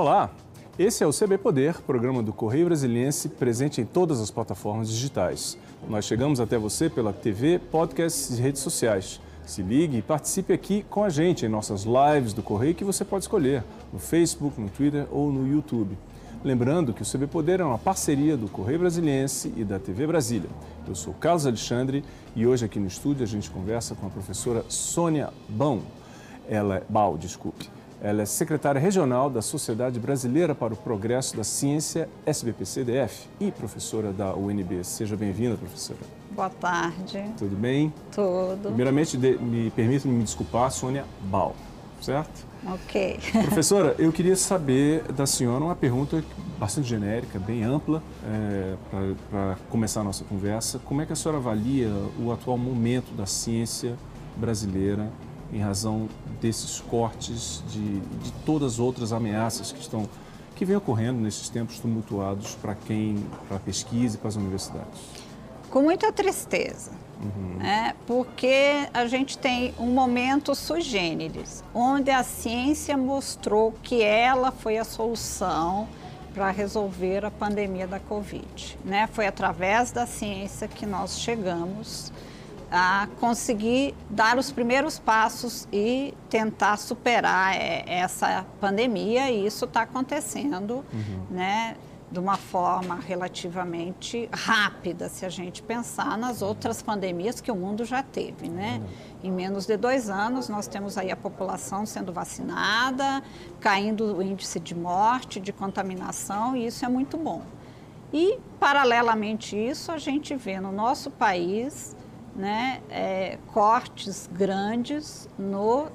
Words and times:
Olá, 0.00 0.30
esse 0.78 1.04
é 1.04 1.06
o 1.06 1.12
CB 1.12 1.36
Poder, 1.36 1.82
programa 1.82 2.22
do 2.22 2.32
Correio 2.32 2.64
Brasiliense, 2.64 3.28
presente 3.28 3.82
em 3.82 3.84
todas 3.84 4.18
as 4.18 4.30
plataformas 4.30 4.88
digitais. 4.88 5.58
Nós 5.86 6.06
chegamos 6.06 6.40
até 6.40 6.56
você 6.56 6.88
pela 6.88 7.12
TV, 7.12 7.58
podcasts 7.58 8.38
e 8.38 8.40
redes 8.40 8.62
sociais. 8.62 9.20
Se 9.44 9.62
ligue 9.62 9.98
e 9.98 10.02
participe 10.02 10.54
aqui 10.54 10.86
com 10.88 11.04
a 11.04 11.10
gente 11.10 11.44
em 11.44 11.50
nossas 11.50 11.84
lives 11.84 12.32
do 12.32 12.42
Correio 12.42 12.74
que 12.74 12.82
você 12.82 13.04
pode 13.04 13.24
escolher 13.24 13.62
no 13.92 13.98
Facebook, 13.98 14.58
no 14.58 14.70
Twitter 14.70 15.06
ou 15.10 15.30
no 15.30 15.46
YouTube. 15.46 15.98
Lembrando 16.42 16.94
que 16.94 17.02
o 17.02 17.06
CB 17.06 17.26
Poder 17.26 17.60
é 17.60 17.64
uma 17.64 17.76
parceria 17.76 18.38
do 18.38 18.48
Correio 18.48 18.78
Brasiliense 18.78 19.52
e 19.54 19.64
da 19.64 19.78
TV 19.78 20.06
Brasília. 20.06 20.48
Eu 20.88 20.94
sou 20.94 21.12
Carlos 21.12 21.46
Alexandre 21.46 22.02
e 22.34 22.46
hoje 22.46 22.64
aqui 22.64 22.80
no 22.80 22.86
estúdio 22.86 23.22
a 23.22 23.28
gente 23.28 23.50
conversa 23.50 23.94
com 23.94 24.06
a 24.06 24.10
professora 24.10 24.64
Sônia 24.66 25.28
Bão. 25.46 25.82
Ela 26.48 26.78
é 26.78 26.84
Bal, 26.88 27.18
desculpe. 27.18 27.79
Ela 28.02 28.22
é 28.22 28.24
secretária 28.24 28.80
regional 28.80 29.28
da 29.28 29.42
Sociedade 29.42 30.00
Brasileira 30.00 30.54
para 30.54 30.72
o 30.72 30.76
Progresso 30.76 31.36
da 31.36 31.44
Ciência, 31.44 32.08
SBPCDF, 32.24 33.28
e 33.38 33.50
professora 33.52 34.10
da 34.10 34.34
UNB. 34.34 34.82
Seja 34.82 35.16
bem-vinda, 35.16 35.56
professora. 35.58 35.98
Boa 36.30 36.48
tarde. 36.48 37.22
Tudo 37.36 37.54
bem? 37.56 37.92
Tudo. 38.10 38.62
Primeiramente, 38.62 39.18
me 39.18 39.70
permita 39.72 40.08
me 40.08 40.24
desculpar, 40.24 40.70
Sônia 40.70 41.04
Bal, 41.24 41.54
certo? 42.00 42.46
Ok. 42.66 43.18
Professora, 43.44 43.94
eu 43.98 44.10
queria 44.12 44.36
saber 44.36 45.02
da 45.12 45.26
senhora 45.26 45.62
uma 45.62 45.76
pergunta 45.76 46.24
bastante 46.58 46.88
genérica, 46.88 47.38
bem 47.38 47.64
ampla, 47.64 48.02
é, 48.26 48.76
para 49.30 49.56
começar 49.68 50.00
a 50.00 50.04
nossa 50.04 50.24
conversa. 50.24 50.78
Como 50.78 51.02
é 51.02 51.06
que 51.06 51.12
a 51.12 51.16
senhora 51.16 51.38
avalia 51.38 51.90
o 52.18 52.32
atual 52.32 52.56
momento 52.56 53.12
da 53.14 53.26
ciência 53.26 53.94
brasileira 54.36 55.10
em 55.52 55.60
razão 55.60 56.08
desses 56.40 56.80
cortes 56.80 57.62
de, 57.68 58.00
de 58.00 58.32
todas 58.44 58.74
as 58.74 58.78
outras 58.78 59.12
ameaças 59.12 59.72
que 59.72 59.80
estão 59.80 60.08
que 60.54 60.64
vem 60.64 60.76
ocorrendo 60.76 61.18
nesses 61.18 61.48
tempos 61.48 61.78
tumultuados 61.78 62.54
para 62.56 62.74
quem, 62.74 63.16
para 63.48 63.56
a 63.56 63.60
pesquisa 63.60 64.16
e 64.16 64.18
para 64.18 64.28
as 64.28 64.36
universidades? 64.36 65.00
Com 65.70 65.82
muita 65.82 66.12
tristeza 66.12 66.90
Uhum. 67.20 67.58
Né? 67.58 67.94
Porque 68.06 68.88
a 68.94 69.06
gente 69.06 69.36
tem 69.36 69.74
um 69.78 69.88
momento 69.88 70.54
sui 70.54 70.80
generis, 70.80 71.62
onde 71.74 72.10
a 72.10 72.22
ciência 72.22 72.96
mostrou 72.96 73.74
que 73.82 74.02
ela 74.02 74.50
foi 74.50 74.78
a 74.78 74.84
solução 74.84 75.86
para 76.32 76.50
resolver 76.50 77.24
a 77.24 77.30
pandemia 77.30 77.86
da 77.86 78.00
Covid. 78.00 78.78
Né? 78.84 79.08
Foi 79.12 79.26
através 79.26 79.92
da 79.92 80.06
ciência 80.06 80.66
que 80.66 80.86
nós 80.86 81.18
chegamos 81.18 82.12
a 82.70 83.08
conseguir 83.18 83.94
dar 84.08 84.38
os 84.38 84.52
primeiros 84.52 84.98
passos 84.98 85.66
e 85.72 86.14
tentar 86.28 86.76
superar 86.76 87.56
é, 87.56 87.84
essa 87.86 88.46
pandemia 88.60 89.30
e 89.30 89.46
isso 89.46 89.64
está 89.64 89.82
acontecendo, 89.82 90.84
uhum. 90.92 91.26
né? 91.30 91.76
de 92.10 92.18
uma 92.18 92.36
forma 92.36 92.96
relativamente 92.96 94.28
rápida, 94.32 95.08
se 95.08 95.24
a 95.24 95.28
gente 95.28 95.62
pensar 95.62 96.18
nas 96.18 96.42
outras 96.42 96.82
pandemias 96.82 97.40
que 97.40 97.52
o 97.52 97.54
mundo 97.54 97.84
já 97.84 98.02
teve, 98.02 98.48
né? 98.48 98.82
Em 99.22 99.30
menos 99.30 99.64
de 99.64 99.76
dois 99.76 100.10
anos, 100.10 100.48
nós 100.48 100.66
temos 100.66 100.98
aí 100.98 101.12
a 101.12 101.16
população 101.16 101.86
sendo 101.86 102.12
vacinada, 102.12 103.22
caindo 103.60 104.16
o 104.16 104.22
índice 104.22 104.58
de 104.58 104.74
morte, 104.74 105.38
de 105.38 105.52
contaminação, 105.52 106.56
e 106.56 106.66
isso 106.66 106.84
é 106.84 106.88
muito 106.88 107.16
bom. 107.16 107.42
E, 108.12 108.40
paralelamente 108.58 109.54
a 109.54 109.70
isso, 109.70 109.92
a 109.92 109.98
gente 109.98 110.34
vê 110.34 110.58
no 110.58 110.72
nosso 110.72 111.12
país 111.12 111.94
né, 112.34 112.80
é, 112.90 113.38
cortes 113.52 114.28
grandes 114.32 115.28
no 115.38 115.88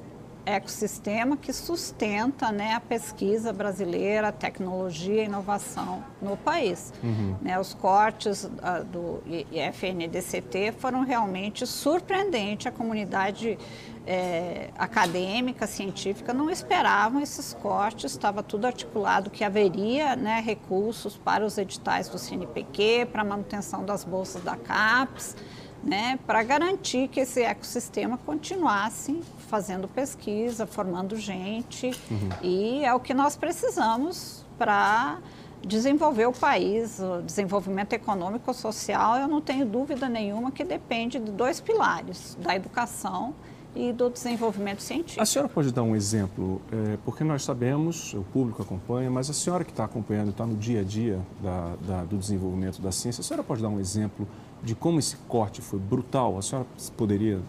ecossistema 0.46 1.36
que 1.36 1.52
sustenta 1.52 2.52
né, 2.52 2.74
a 2.74 2.80
pesquisa 2.80 3.52
brasileira, 3.52 4.28
a 4.28 4.32
tecnologia 4.32 5.24
e 5.24 5.26
inovação 5.26 6.04
no 6.22 6.38
país. 6.38 6.94
Uhum. 7.04 7.36
Né, 7.42 7.60
os 7.60 7.74
cortes 7.74 8.44
uh, 8.44 8.84
do 8.86 9.24
FNDCT 9.52 10.74
foram 10.78 11.04
realmente 11.04 11.66
surpreendentes. 11.66 12.68
A 12.68 12.72
comunidade 12.72 13.58
é, 14.06 14.70
acadêmica, 14.78 15.66
científica, 15.66 16.32
não 16.32 16.50
esperavam 16.50 17.22
esses 17.22 17.54
cortes, 17.56 18.12
estava 18.12 18.44
tudo 18.44 18.66
articulado 18.66 19.32
que 19.32 19.44
haveria 19.44 20.16
né, 20.16 20.42
recursos 20.46 21.18
para 21.18 21.44
os 21.44 21.58
editais 21.58 22.08
do 22.08 22.20
CNPq, 22.20 23.08
para 23.12 23.24
a 23.24 23.26
manutenção 23.26 23.84
das 23.84 24.04
bolsas 24.04 24.44
da 24.44 24.56
CAPES, 24.56 25.36
né, 25.86 26.18
para 26.26 26.42
garantir 26.42 27.08
que 27.08 27.20
esse 27.20 27.44
ecossistema 27.44 28.18
continuasse 28.18 29.22
fazendo 29.48 29.88
pesquisa, 29.88 30.66
formando 30.66 31.16
gente, 31.16 31.92
uhum. 32.10 32.30
e 32.42 32.84
é 32.84 32.92
o 32.94 33.00
que 33.00 33.14
nós 33.14 33.38
precisamos 33.38 34.44
para 34.58 35.20
desenvolver 35.64 36.26
o 36.26 36.34
país, 36.34 37.00
o 37.00 37.22
desenvolvimento 37.22 37.94
econômico 37.94 38.50
e 38.50 38.54
social, 38.54 39.18
eu 39.18 39.28
não 39.28 39.42
tenho 39.42 39.66
dúvida 39.66 40.10
nenhuma 40.10 40.52
que 40.52 40.64
depende 40.64 41.20
de 41.20 41.32
dois 41.32 41.60
pilares, 41.60 42.36
da 42.42 42.56
educação 42.56 43.34
e 43.76 43.92
do 43.92 44.10
desenvolvimento 44.10 44.82
científico. 44.82 45.22
A 45.22 45.26
senhora 45.26 45.50
pode 45.50 45.72
dar 45.74 45.84
um 45.84 45.96
exemplo, 45.96 46.62
é, 46.72 46.98
porque 47.04 47.24
nós 47.24 47.44
sabemos, 47.44 48.14
o 48.14 48.24
público 48.24 48.62
acompanha, 48.62 49.12
mas 49.12 49.30
a 49.30 49.34
senhora 49.34 49.64
que 49.64 49.72
está 49.72 49.84
acompanhando, 49.84 50.30
está 50.30 50.46
no 50.46 50.56
dia 50.56 50.82
a 50.82 50.84
dia 50.84 51.20
da, 51.42 51.74
da, 51.82 52.04
do 52.04 52.18
desenvolvimento 52.18 52.82
da 52.82 52.92
ciência, 52.92 53.22
a 53.22 53.24
senhora 53.24 53.44
pode 53.44 53.62
dar 53.62 53.70
um 53.70 53.80
exemplo 53.80 54.28
de 54.64 54.76
como 54.76 55.00
esse 55.00 55.16
corte 55.28 55.62
foi 55.62 55.80
brutal? 55.80 56.38
A 56.38 56.42
senhora 56.42 56.68
poderia 56.98 57.42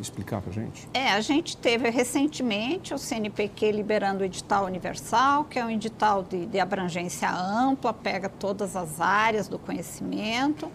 explicar 0.00 0.40
para 0.40 0.50
a 0.50 0.54
gente? 0.54 0.88
É, 0.92 1.12
a 1.12 1.20
gente 1.20 1.56
teve 1.56 1.88
recentemente 1.90 2.92
o 2.92 2.98
CNPq 2.98 3.72
liberando 3.72 4.22
o 4.22 4.24
edital 4.24 4.64
universal, 4.64 5.44
que 5.44 5.58
é 5.58 5.64
um 5.64 5.70
edital 5.70 6.22
de, 6.22 6.46
de 6.46 6.58
abrangência 6.58 7.30
ampla, 7.30 7.92
pega 7.92 8.28
todas 8.28 8.76
as 8.76 9.00
áreas 9.00 9.48
do 9.48 9.58
conhecimento. 9.58 10.70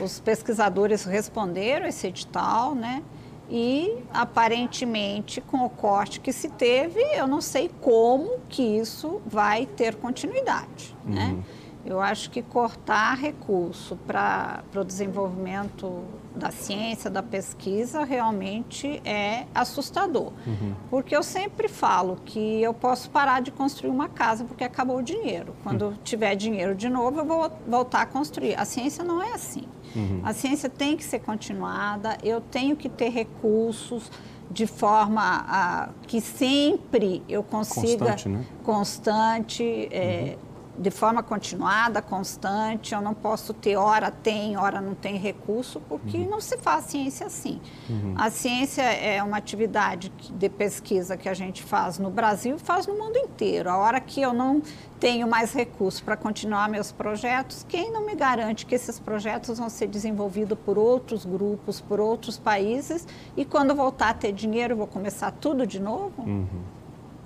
Os 0.00 0.20
pesquisadores 0.20 1.04
responderam 1.04 1.86
esse 1.86 2.06
edital, 2.06 2.74
né? 2.74 3.02
E 3.50 3.98
aparentemente, 4.12 5.40
com 5.40 5.64
o 5.64 5.68
corte 5.68 6.20
que 6.20 6.32
se 6.32 6.48
teve, 6.48 7.00
eu 7.12 7.26
não 7.26 7.40
sei 7.40 7.68
como 7.80 8.38
que 8.48 8.62
isso 8.62 9.20
vai 9.26 9.66
ter 9.66 9.96
continuidade, 9.96 10.94
né? 11.04 11.26
uhum. 11.26 11.36
né? 11.36 11.44
Eu 11.84 12.00
acho 12.00 12.30
que 12.30 12.42
cortar 12.42 13.16
recurso 13.16 13.96
para 14.06 14.62
o 14.74 14.84
desenvolvimento 14.84 16.04
da 16.34 16.50
ciência, 16.50 17.10
da 17.10 17.22
pesquisa, 17.22 18.04
realmente 18.04 19.00
é 19.04 19.46
assustador. 19.54 20.32
Uhum. 20.46 20.74
Porque 20.90 21.16
eu 21.16 21.22
sempre 21.22 21.68
falo 21.68 22.18
que 22.24 22.62
eu 22.62 22.74
posso 22.74 23.10
parar 23.10 23.40
de 23.40 23.50
construir 23.50 23.90
uma 23.90 24.08
casa 24.08 24.44
porque 24.44 24.62
acabou 24.62 24.98
o 24.98 25.02
dinheiro. 25.02 25.54
Quando 25.62 25.86
uhum. 25.86 25.94
tiver 26.04 26.34
dinheiro 26.34 26.74
de 26.74 26.88
novo, 26.88 27.20
eu 27.20 27.24
vou 27.24 27.50
voltar 27.66 28.02
a 28.02 28.06
construir. 28.06 28.54
A 28.58 28.64
ciência 28.64 29.02
não 29.02 29.22
é 29.22 29.32
assim. 29.32 29.64
Uhum. 29.96 30.20
A 30.22 30.32
ciência 30.32 30.68
tem 30.68 30.96
que 30.96 31.02
ser 31.02 31.20
continuada, 31.20 32.16
eu 32.22 32.40
tenho 32.40 32.76
que 32.76 32.88
ter 32.88 33.08
recursos 33.08 34.10
de 34.48 34.66
forma 34.66 35.22
a, 35.48 35.88
que 36.06 36.20
sempre 36.20 37.22
eu 37.28 37.42
consiga 37.42 38.06
constante, 38.06 38.28
né? 38.28 38.44
constante 38.64 39.88
é, 39.92 40.36
uhum 40.42 40.49
de 40.80 40.90
forma 40.90 41.22
continuada, 41.22 42.00
constante. 42.00 42.94
Eu 42.94 43.02
não 43.02 43.12
posso 43.12 43.52
ter 43.52 43.76
hora 43.76 44.10
tem, 44.10 44.56
hora 44.56 44.80
não 44.80 44.94
tem 44.94 45.16
recurso, 45.16 45.80
porque 45.86 46.16
uhum. 46.16 46.30
não 46.30 46.40
se 46.40 46.56
faz 46.56 46.86
ciência 46.86 47.26
assim. 47.26 47.60
Uhum. 47.88 48.14
A 48.16 48.30
ciência 48.30 48.82
é 48.82 49.22
uma 49.22 49.36
atividade 49.36 50.10
de 50.30 50.48
pesquisa 50.48 51.18
que 51.18 51.28
a 51.28 51.34
gente 51.34 51.62
faz 51.62 51.98
no 51.98 52.10
Brasil 52.10 52.56
e 52.56 52.58
faz 52.58 52.86
no 52.86 52.96
mundo 52.96 53.18
inteiro. 53.18 53.68
A 53.68 53.76
hora 53.76 54.00
que 54.00 54.22
eu 54.22 54.32
não 54.32 54.62
tenho 54.98 55.28
mais 55.28 55.52
recursos 55.52 56.00
para 56.00 56.16
continuar 56.16 56.68
meus 56.68 56.90
projetos, 56.90 57.64
quem 57.68 57.92
não 57.92 58.06
me 58.06 58.14
garante 58.14 58.64
que 58.64 58.74
esses 58.74 58.98
projetos 58.98 59.58
vão 59.58 59.68
ser 59.68 59.86
desenvolvidos 59.86 60.58
por 60.64 60.78
outros 60.78 61.26
grupos, 61.26 61.80
por 61.80 62.00
outros 62.00 62.38
países, 62.38 63.06
e 63.36 63.44
quando 63.44 63.74
voltar 63.74 64.10
a 64.10 64.14
ter 64.14 64.32
dinheiro, 64.32 64.76
vou 64.76 64.86
começar 64.86 65.30
tudo 65.30 65.66
de 65.66 65.78
novo? 65.78 66.22
Uhum. 66.22 66.79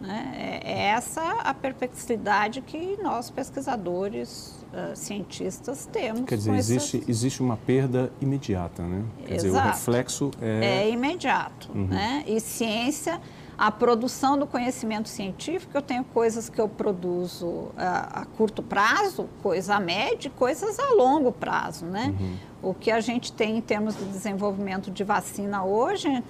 Né? 0.04 0.60
É, 0.62 0.72
é 0.72 0.78
essa 0.88 1.22
a 1.40 1.54
perplexidade 1.54 2.60
que 2.60 2.98
nós, 3.02 3.30
pesquisadores, 3.30 4.64
uh, 4.72 4.94
cientistas, 4.94 5.86
temos. 5.90 6.24
Quer 6.26 6.36
dizer, 6.36 6.54
existe, 6.54 6.96
essas... 6.98 7.08
existe 7.08 7.42
uma 7.42 7.56
perda 7.56 8.12
imediata, 8.20 8.82
né? 8.82 9.02
Quer 9.18 9.34
Exato. 9.34 9.46
dizer, 9.46 9.58
o 9.58 9.60
reflexo 9.62 10.30
é... 10.40 10.82
É 10.82 10.90
imediato, 10.90 11.70
uhum. 11.74 11.86
né? 11.86 12.22
E 12.26 12.38
ciência, 12.38 13.20
a 13.56 13.70
produção 13.70 14.38
do 14.38 14.46
conhecimento 14.46 15.08
científico, 15.08 15.76
eu 15.76 15.82
tenho 15.82 16.04
coisas 16.04 16.48
que 16.48 16.60
eu 16.60 16.68
produzo 16.68 17.46
uh, 17.46 17.72
a 17.76 18.26
curto 18.36 18.62
prazo, 18.62 19.28
coisa 19.42 19.76
a 19.76 19.80
médio, 19.80 20.30
coisas 20.32 20.78
a 20.78 20.92
longo 20.94 21.32
prazo, 21.32 21.86
né? 21.86 22.14
Uhum. 22.18 22.36
O 22.70 22.74
que 22.74 22.90
a 22.90 23.00
gente 23.00 23.32
tem 23.32 23.58
em 23.58 23.60
termos 23.60 23.96
de 23.96 24.04
desenvolvimento 24.04 24.90
de 24.90 25.04
vacina 25.04 25.64
hoje 25.64 26.22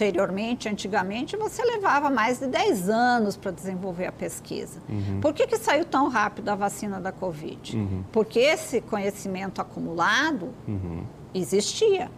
anteriormente, 0.00 0.68
antigamente, 0.68 1.36
você 1.36 1.62
levava 1.62 2.08
mais 2.08 2.38
de 2.38 2.46
10 2.46 2.88
anos 2.88 3.36
para 3.36 3.50
desenvolver 3.50 4.06
a 4.06 4.12
pesquisa. 4.12 4.80
Uhum. 4.88 5.20
Por 5.20 5.34
que, 5.34 5.46
que 5.46 5.58
saiu 5.58 5.84
tão 5.84 6.08
rápido 6.08 6.48
a 6.48 6.54
vacina 6.54 6.98
da 6.98 7.12
Covid? 7.12 7.76
Uhum. 7.76 8.02
Porque 8.10 8.38
esse 8.38 8.80
conhecimento 8.80 9.60
acumulado 9.60 10.48
uhum. 10.66 11.04
existia. 11.34 12.10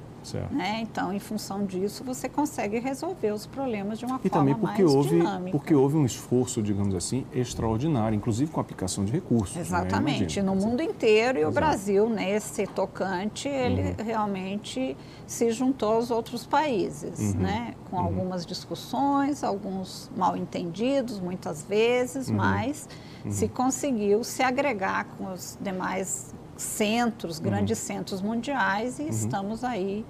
Né? 0.50 0.80
Então, 0.82 1.12
em 1.12 1.18
função 1.18 1.64
disso, 1.64 2.04
você 2.04 2.28
consegue 2.28 2.78
resolver 2.78 3.32
os 3.32 3.46
problemas 3.46 3.98
de 3.98 4.04
uma 4.04 4.20
e 4.22 4.28
forma 4.28 4.38
também 4.38 4.54
porque 4.54 4.82
mais 4.82 4.94
houve, 4.94 5.08
dinâmica. 5.10 5.58
Porque 5.58 5.74
houve 5.74 5.96
um 5.96 6.04
esforço, 6.04 6.62
digamos 6.62 6.94
assim, 6.94 7.26
extraordinário, 7.32 8.16
inclusive 8.16 8.50
com 8.50 8.60
a 8.60 8.62
aplicação 8.62 9.04
de 9.04 9.12
recursos. 9.12 9.56
Né? 9.56 9.62
Exatamente, 9.62 10.40
né? 10.40 10.46
no 10.46 10.54
mundo 10.54 10.82
inteiro 10.82 11.38
e 11.38 11.42
Exato. 11.42 11.50
o 11.50 11.54
Brasil, 11.54 12.08
nesse 12.08 12.66
tocante, 12.66 13.48
ele 13.48 13.82
uhum. 13.82 14.04
realmente 14.04 14.96
se 15.26 15.50
juntou 15.50 15.92
aos 15.92 16.10
outros 16.10 16.46
países, 16.46 17.34
uhum. 17.34 17.40
né? 17.40 17.74
com 17.90 17.96
uhum. 17.96 18.04
algumas 18.04 18.46
discussões, 18.46 19.42
alguns 19.42 20.10
mal 20.16 20.36
entendidos 20.36 21.20
muitas 21.20 21.62
vezes, 21.62 22.28
uhum. 22.28 22.36
mas 22.36 22.88
se 23.28 23.44
uhum. 23.44 23.50
conseguiu 23.50 24.24
se 24.24 24.42
agregar 24.42 25.06
com 25.16 25.32
os 25.32 25.56
demais 25.60 26.34
centros, 26.56 27.38
uhum. 27.38 27.44
grandes 27.44 27.78
centros 27.78 28.20
mundiais 28.20 28.98
e 28.98 29.08
estamos 29.08 29.64
aí 29.64 30.04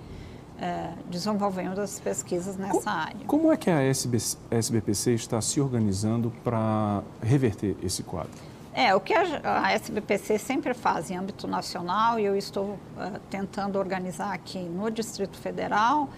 é, 0.59 0.93
desenvolvendo 1.11 1.81
as 1.81 1.99
pesquisas 1.99 2.57
nessa 2.57 2.73
como, 2.73 2.89
área. 2.89 3.27
Como 3.27 3.53
é 3.53 3.57
que 3.57 3.71
a 3.71 3.83
SB, 3.83 4.19
SBPC 4.51 5.15
está 5.15 5.41
se 5.41 5.61
organizando 5.61 6.33
para 6.45 7.03
reverter 7.21 7.77
esse 7.83 8.03
quadro? 8.03 8.31
É, 8.75 8.95
o 8.95 9.01
que 9.01 9.13
a, 9.13 9.65
a, 9.65 9.73
SBPC 9.73 10.39
sempre 10.39 10.73
faz 10.73 11.11
em 11.11 11.17
âmbito 11.17 11.47
nacional, 11.47 12.19
e 12.19 12.25
eu 12.25 12.35
estou 12.35 12.71
uh, 12.97 13.19
tentando 13.29 13.79
organizar 13.79 14.33
aqui 14.33 14.61
no 14.61 14.91
Distrito 14.91 15.37
Federal, 15.37 16.09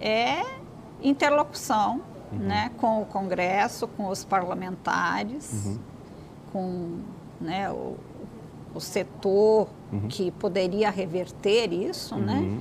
é 0.00 0.44
interlocução 1.02 2.02
uhum. 2.30 2.38
né, 2.38 2.70
com 2.78 3.02
o 3.02 3.06
Congresso, 3.06 3.88
com 3.88 4.08
os 4.08 4.24
parlamentares, 4.24 5.66
uhum. 5.66 5.78
com 6.52 6.98
né, 7.40 7.70
o, 7.70 7.96
o 8.74 8.80
setor 8.80 9.68
uhum. 9.92 10.08
que 10.08 10.30
poderia 10.32 10.90
reverter 10.90 11.72
isso, 11.72 12.16
né? 12.16 12.38
Uhum. 12.38 12.60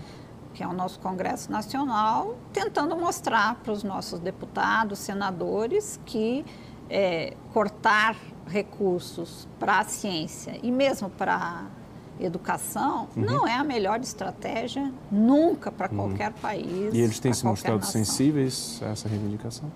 que 0.54 0.62
é 0.62 0.68
o 0.68 0.74
nosso 0.74 1.00
Congresso 1.00 1.52
Nacional, 1.52 2.36
tentando 2.54 2.96
mostrar 2.96 3.56
para 3.56 3.74
os 3.74 3.84
nossos 3.84 4.20
deputados, 4.20 5.00
senadores, 5.00 6.00
que 6.06 6.46
é, 6.90 7.34
cortar 7.52 8.16
recursos 8.46 9.48
para 9.60 9.80
a 9.80 9.84
ciência 9.84 10.60
e 10.62 10.72
mesmo 10.72 11.10
para 11.10 11.36
a 11.36 12.24
educação 12.24 13.08
uhum. 13.16 13.24
não 13.24 13.48
é 13.48 13.56
a 13.56 13.64
melhor 13.64 14.00
estratégia 14.02 14.92
nunca 15.12 15.72
para 15.72 15.90
uhum. 15.90 15.98
qualquer 15.98 16.32
país. 16.34 16.94
E 16.94 17.00
eles 17.00 17.20
têm 17.20 17.34
se 17.34 17.46
mostrado 17.46 17.80
nação. 17.80 17.92
sensíveis 17.92 18.80
a 18.84 18.90
essa 18.90 19.08
reivindicação? 19.08 19.72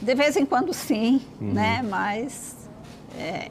De 0.00 0.14
vez 0.14 0.36
em 0.36 0.46
quando 0.46 0.72
sim, 0.72 1.20
uhum. 1.40 1.52
né? 1.52 1.82
mas 1.82 2.65
é, 3.18 3.48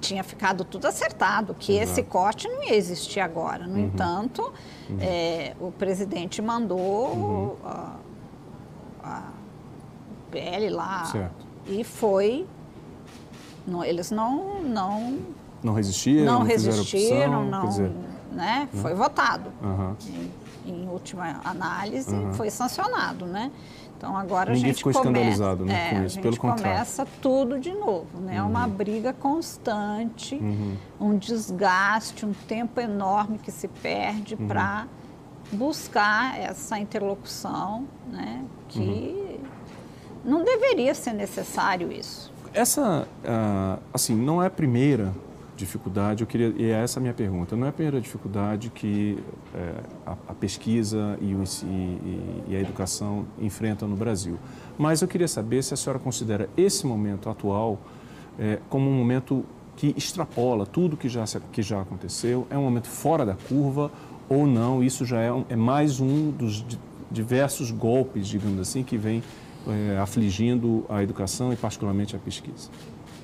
tinha 0.00 0.24
ficado 0.24 0.64
tudo 0.64 0.86
acertado, 0.86 1.54
que 1.54 1.72
Exato. 1.72 1.90
esse 1.90 2.02
corte 2.02 2.48
não 2.48 2.62
ia 2.62 2.74
existir 2.74 3.20
agora. 3.20 3.66
No 3.66 3.74
uhum. 3.74 3.86
entanto, 3.86 4.52
uhum. 4.88 4.98
É, 5.00 5.54
o 5.60 5.70
presidente 5.70 6.40
mandou 6.40 6.78
uhum. 6.78 7.56
a, 7.64 7.96
a 9.02 9.22
PL 10.30 10.70
lá 10.70 11.04
certo. 11.06 11.46
e 11.66 11.84
foi. 11.84 12.46
Não, 13.66 13.84
eles 13.84 14.10
não, 14.10 14.62
não. 14.62 15.18
Não 15.62 15.74
resistiram? 15.74 16.24
Não, 16.24 16.38
não 16.40 16.46
resistiram, 16.46 17.42
opção, 17.42 17.44
não. 17.44 17.68
Dizer, 17.68 17.92
né? 18.32 18.68
Foi 18.72 18.94
votado. 18.94 19.52
Em, 20.66 20.72
em, 20.72 20.88
última 20.88 21.40
análise, 21.44 22.14
foi 22.32 22.50
sancionado, 22.50 23.26
né? 23.26 23.50
Então 23.98 24.16
agora 24.16 24.52
Ninguém 24.52 24.64
a 24.64 24.68
gente 24.68 24.78
ficou 24.78 24.92
começa, 24.92 25.10
escandalizado 25.10 25.64
né, 25.64 25.90
é, 25.90 25.94
com 25.94 26.04
isso, 26.04 26.20
pelo 26.20 26.36
contrário. 26.36 26.62
começa 26.62 27.06
tudo 27.20 27.58
de 27.58 27.72
novo, 27.72 28.20
né? 28.20 28.36
É 28.36 28.42
uma 28.42 28.64
uhum. 28.64 28.72
briga 28.72 29.12
constante, 29.12 30.36
uhum. 30.36 30.76
um 31.00 31.18
desgaste, 31.18 32.24
um 32.24 32.32
tempo 32.32 32.80
enorme 32.80 33.38
que 33.38 33.50
se 33.50 33.66
perde 33.66 34.36
uhum. 34.36 34.46
para 34.46 34.86
buscar 35.50 36.38
essa 36.38 36.78
interlocução, 36.78 37.88
né? 38.08 38.44
Que 38.68 38.78
uhum. 38.78 39.38
não 40.24 40.44
deveria 40.44 40.94
ser 40.94 41.12
necessário 41.12 41.90
isso. 41.90 42.32
Essa, 42.54 43.06
uh, 43.24 43.82
assim, 43.92 44.14
não 44.14 44.40
é 44.40 44.46
a 44.46 44.50
primeira 44.50 45.12
dificuldade, 45.58 46.22
eu 46.22 46.26
queria, 46.26 46.54
e 46.56 46.70
é 46.70 46.82
essa 46.82 47.00
a 47.00 47.02
minha 47.02 47.12
pergunta, 47.12 47.56
não 47.56 47.66
é 47.66 47.70
a 47.70 47.72
primeira 47.72 48.00
dificuldade 48.00 48.70
que 48.70 49.18
é, 49.54 49.74
a, 50.06 50.12
a, 50.12 50.34
pesquisa 50.34 51.18
e, 51.20 51.34
o, 51.34 51.42
e, 51.64 52.44
e, 52.48 52.56
a 52.56 52.60
educação 52.60 53.26
enfrentam 53.40 53.88
no 53.88 53.96
Brasil, 53.96 54.38
mas 54.78 55.02
eu 55.02 55.08
queria 55.08 55.26
saber 55.26 55.62
se 55.62 55.74
a 55.74 55.76
senhora 55.76 55.98
considera 55.98 56.48
esse 56.56 56.86
momento 56.86 57.28
atual 57.28 57.80
é, 58.38 58.60
como 58.68 58.88
um 58.88 58.94
momento 58.94 59.44
que 59.76 59.92
extrapola 59.96 60.64
tudo 60.64 60.96
que 60.96 61.08
já, 61.08 61.24
que 61.52 61.62
já 61.62 61.80
aconteceu, 61.80 62.46
é 62.50 62.56
um 62.56 62.62
momento 62.62 62.88
fora 62.88 63.26
da 63.26 63.34
curva 63.34 63.90
ou 64.28 64.46
não, 64.46 64.82
isso 64.82 65.04
já 65.04 65.20
é, 65.20 65.32
um, 65.32 65.44
é 65.48 65.56
mais 65.56 65.98
um 66.00 66.30
dos 66.30 66.64
diversos 67.10 67.70
golpes, 67.70 68.28
digamos 68.28 68.60
assim, 68.60 68.84
que 68.84 68.96
vem 68.96 69.22
é, 69.66 69.98
afligindo 69.98 70.84
a 70.88 71.02
educação 71.02 71.52
e 71.52 71.56
particularmente 71.56 72.14
a 72.14 72.18
pesquisa. 72.18 72.70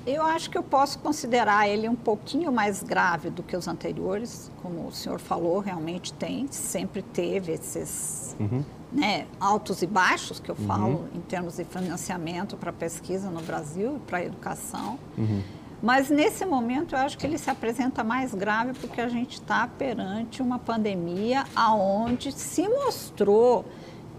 Eu 0.05 0.23
acho 0.23 0.51
que 0.51 0.57
eu 0.57 0.61
posso 0.61 0.99
considerar 0.99 1.67
ele 1.67 1.89
um 1.89 1.95
pouquinho 1.95 2.51
mais 2.51 2.83
grave 2.83 3.31
do 3.31 3.41
que 3.41 3.57
os 3.57 3.67
anteriores, 3.67 4.51
como 4.61 4.87
o 4.87 4.91
senhor 4.91 5.19
falou, 5.19 5.59
realmente 5.59 6.13
tem, 6.13 6.47
sempre 6.51 7.01
teve 7.01 7.53
esses 7.53 8.35
uhum. 8.39 8.63
né, 8.91 9.25
altos 9.39 9.81
e 9.81 9.87
baixos, 9.87 10.39
que 10.39 10.51
eu 10.51 10.55
uhum. 10.59 10.67
falo, 10.67 11.09
em 11.13 11.21
termos 11.21 11.57
de 11.57 11.63
financiamento 11.63 12.55
para 12.55 12.71
pesquisa 12.71 13.31
no 13.31 13.41
Brasil 13.41 13.95
e 13.95 13.99
para 14.01 14.23
educação. 14.23 14.99
Uhum. 15.17 15.41
Mas 15.81 16.09
nesse 16.09 16.45
momento 16.45 16.95
eu 16.95 16.99
acho 16.99 17.17
que 17.17 17.25
ele 17.25 17.37
se 17.37 17.49
apresenta 17.49 18.03
mais 18.03 18.33
grave 18.33 18.73
porque 18.79 19.01
a 19.01 19.09
gente 19.09 19.33
está 19.33 19.67
perante 19.67 20.41
uma 20.41 20.59
pandemia 20.59 21.45
aonde 21.55 22.31
se 22.31 22.67
mostrou 22.67 23.65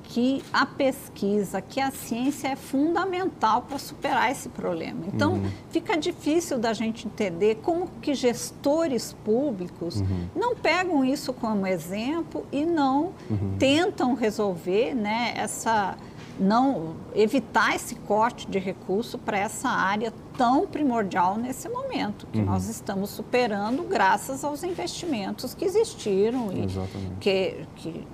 que 0.07 0.43
a 0.53 0.65
pesquisa, 0.65 1.61
que 1.61 1.81
a 1.81 1.91
ciência 1.91 2.49
é 2.49 2.57
fundamental 2.57 3.63
para 3.63 3.79
superar 3.79 4.31
esse 4.31 4.49
problema. 4.49 5.05
Então, 5.07 5.35
uhum. 5.35 5.51
fica 5.71 5.97
difícil 5.97 6.59
da 6.59 6.73
gente 6.73 7.07
entender 7.07 7.57
como 7.57 7.89
que 8.01 8.15
gestores 8.15 9.13
públicos 9.25 10.01
uhum. 10.01 10.29
não 10.35 10.55
pegam 10.55 11.05
isso 11.05 11.33
como 11.33 11.67
exemplo 11.67 12.47
e 12.53 12.65
não 12.65 13.13
uhum. 13.29 13.57
tentam 13.59 14.15
resolver 14.15 14.95
né, 14.95 15.33
essa 15.37 15.97
não 16.39 16.97
evitar 17.15 17.75
esse 17.75 17.95
corte 17.95 18.47
de 18.47 18.59
recurso 18.59 19.17
para 19.17 19.39
essa 19.39 19.71
área 19.71 20.13
tão 20.37 20.67
primordial 20.67 21.39
nesse 21.39 21.67
momento 21.67 22.27
que 22.31 22.39
uhum. 22.39 22.45
nós 22.45 22.69
estamos 22.69 23.09
superando 23.09 23.83
graças 23.85 24.45
aos 24.45 24.63
investimentos 24.63 25.55
que 25.55 25.65
existiram 25.65 26.53
e 26.53 26.65
Exatamente. 26.65 27.15
que, 27.21 27.67
que 27.77 28.07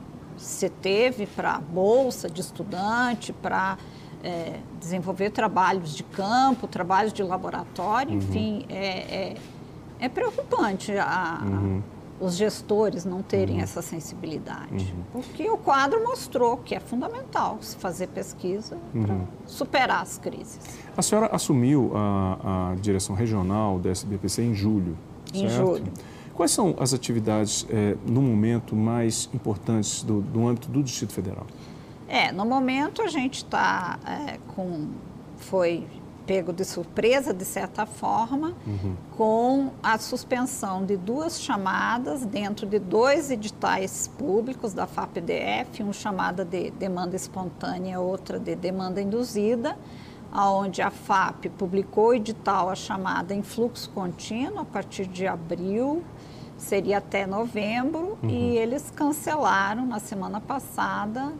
você 0.42 0.68
teve 0.68 1.26
para 1.26 1.58
bolsa 1.58 2.28
de 2.28 2.40
estudante, 2.40 3.32
para 3.32 3.78
é, 4.22 4.58
desenvolver 4.80 5.30
trabalhos 5.30 5.94
de 5.94 6.02
campo, 6.02 6.66
trabalhos 6.66 7.12
de 7.12 7.22
laboratório, 7.22 8.12
uhum. 8.12 8.18
enfim, 8.18 8.66
é, 8.68 8.86
é, 8.86 9.36
é 10.00 10.08
preocupante 10.08 10.92
a, 10.98 11.40
uhum. 11.44 11.82
os 12.20 12.34
gestores 12.36 13.04
não 13.04 13.22
terem 13.22 13.56
uhum. 13.56 13.62
essa 13.62 13.80
sensibilidade. 13.80 14.92
Uhum. 14.94 15.04
Porque 15.12 15.48
o 15.48 15.56
quadro 15.56 16.02
mostrou 16.02 16.56
que 16.56 16.74
é 16.74 16.80
fundamental 16.80 17.58
se 17.60 17.76
fazer 17.76 18.08
pesquisa 18.08 18.76
para 18.92 19.14
uhum. 19.14 19.26
superar 19.46 20.02
as 20.02 20.18
crises. 20.18 20.60
A 20.96 21.02
senhora 21.02 21.28
assumiu 21.32 21.92
a, 21.94 22.72
a 22.72 22.74
direção 22.76 23.14
regional 23.14 23.78
da 23.78 23.90
SBPC 23.90 24.42
em 24.42 24.54
julho, 24.54 24.96
Em 25.32 25.48
julho. 25.48 25.92
Quais 26.34 26.50
são 26.50 26.74
as 26.78 26.94
atividades, 26.94 27.66
é, 27.68 27.96
no 28.06 28.22
momento, 28.22 28.74
mais 28.74 29.28
importantes 29.34 30.02
do, 30.02 30.20
do 30.20 30.46
âmbito 30.46 30.68
do 30.68 30.82
Distrito 30.82 31.12
Federal? 31.12 31.46
É, 32.08 32.32
no 32.32 32.44
momento 32.44 33.02
a 33.02 33.08
gente 33.08 33.36
está 33.38 33.98
é, 34.06 34.38
com. 34.54 34.88
Foi 35.38 35.86
pego 36.26 36.52
de 36.52 36.64
surpresa, 36.64 37.34
de 37.34 37.44
certa 37.44 37.84
forma, 37.84 38.54
uhum. 38.66 38.94
com 39.16 39.70
a 39.82 39.98
suspensão 39.98 40.84
de 40.84 40.96
duas 40.96 41.40
chamadas 41.40 42.24
dentro 42.24 42.66
de 42.66 42.78
dois 42.78 43.30
editais 43.30 44.08
públicos 44.18 44.72
da 44.72 44.86
FAPDF, 44.86 45.82
uma 45.82 45.92
chamada 45.92 46.44
de 46.44 46.70
demanda 46.70 47.16
espontânea, 47.16 47.98
outra 47.98 48.38
de 48.38 48.54
demanda 48.54 49.00
induzida, 49.00 49.76
onde 50.32 50.80
a 50.80 50.90
FAP 50.90 51.46
publicou 51.58 52.08
o 52.08 52.14
edital 52.14 52.70
a 52.70 52.74
chamada 52.74 53.34
em 53.34 53.42
fluxo 53.42 53.90
contínuo 53.90 54.60
a 54.60 54.64
partir 54.64 55.06
de 55.06 55.26
abril 55.26 56.02
seria 56.62 56.98
até 56.98 57.26
novembro 57.26 58.18
uhum. 58.22 58.30
e 58.30 58.56
eles 58.56 58.90
cancelaram 58.90 59.84
na 59.84 59.98
semana 59.98 60.40
passada 60.40 61.32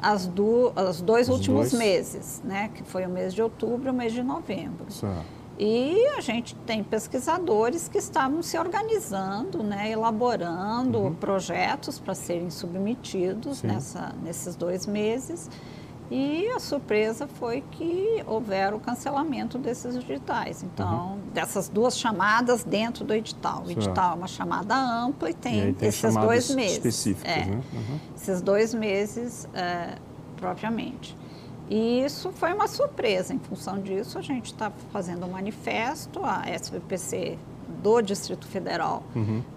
as 0.00 0.26
do, 0.26 0.72
os 0.76 1.00
dois 1.00 1.28
os 1.28 1.36
últimos 1.36 1.70
dois? 1.70 1.72
meses, 1.72 2.42
né? 2.44 2.70
Que 2.74 2.82
foi 2.82 3.06
o 3.06 3.08
mês 3.08 3.32
de 3.32 3.42
outubro 3.42 3.88
e 3.88 3.90
o 3.90 3.94
mês 3.94 4.12
de 4.12 4.22
novembro. 4.22 4.90
Certo. 4.90 5.36
E 5.58 6.06
a 6.18 6.20
gente 6.20 6.54
tem 6.54 6.84
pesquisadores 6.84 7.88
que 7.88 7.96
estavam 7.96 8.42
se 8.42 8.58
organizando, 8.58 9.62
né, 9.62 9.90
elaborando 9.90 10.98
uhum. 10.98 11.14
projetos 11.14 11.98
para 11.98 12.14
serem 12.14 12.50
submetidos 12.50 13.62
nessa, 13.62 14.12
nesses 14.22 14.54
dois 14.54 14.86
meses. 14.86 15.48
E 16.10 16.48
a 16.50 16.60
surpresa 16.60 17.26
foi 17.26 17.64
que 17.72 18.22
houver 18.26 18.72
o 18.72 18.78
cancelamento 18.78 19.58
desses 19.58 19.96
editais. 19.96 20.62
Então, 20.62 21.14
uhum. 21.14 21.20
dessas 21.34 21.68
duas 21.68 21.98
chamadas 21.98 22.62
dentro 22.62 23.04
do 23.04 23.12
edital. 23.12 23.64
O 23.66 23.70
edital 23.70 24.12
é 24.12 24.14
uma 24.14 24.28
chamada 24.28 24.76
ampla 24.76 25.30
e 25.30 25.34
tem, 25.34 25.70
e 25.70 25.72
tem 25.72 25.88
esses 25.88 26.14
dois 26.14 26.54
meses. 26.54 26.76
Específicos, 26.76 27.30
é, 27.30 27.46
né? 27.46 27.62
Uhum. 27.72 27.98
Esses 28.14 28.40
dois 28.40 28.72
meses 28.72 29.48
é, 29.52 29.96
propriamente. 30.36 31.16
E 31.68 32.04
isso 32.04 32.30
foi 32.30 32.52
uma 32.52 32.68
surpresa. 32.68 33.34
Em 33.34 33.40
função 33.40 33.80
disso, 33.80 34.18
a 34.18 34.22
gente 34.22 34.46
está 34.46 34.70
fazendo 34.92 35.26
um 35.26 35.30
manifesto, 35.30 36.20
a 36.24 36.44
SVPC 36.48 37.36
do 37.86 38.02
Distrito 38.02 38.48
Federal 38.48 39.04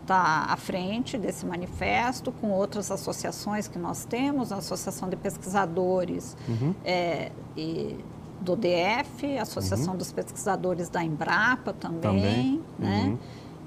está 0.01 0.45
uhum. 0.45 0.53
À 0.53 0.55
frente 0.55 1.17
desse 1.17 1.48
manifesto, 1.48 2.31
com 2.31 2.51
outras 2.51 2.91
associações 2.91 3.67
que 3.67 3.79
nós 3.79 4.05
temos, 4.05 4.51
a 4.51 4.57
Associação 4.57 5.09
de 5.09 5.15
Pesquisadores 5.15 6.38
uhum. 6.48 6.75
é, 6.86 7.31
e 7.57 7.98
do 8.39 8.55
DF, 8.55 9.36
a 9.39 9.41
Associação 9.41 9.93
uhum. 9.93 9.98
dos 9.98 10.12
Pesquisadores 10.12 10.89
da 10.89 11.03
Embrapa 11.03 11.74
também, 11.74 12.01
também. 12.01 12.63
né? 12.77 13.03
Uhum. 13.05 13.17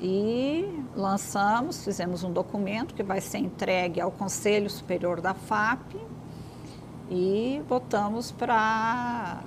E 0.00 0.84
lançamos, 0.94 1.84
fizemos 1.84 2.22
um 2.22 2.32
documento 2.32 2.94
que 2.94 3.02
vai 3.02 3.20
ser 3.20 3.38
entregue 3.38 4.00
ao 4.00 4.12
Conselho 4.12 4.70
Superior 4.70 5.20
da 5.20 5.34
FAP 5.34 5.96
e 7.10 7.60
botamos 7.68 8.30
para 8.30 9.42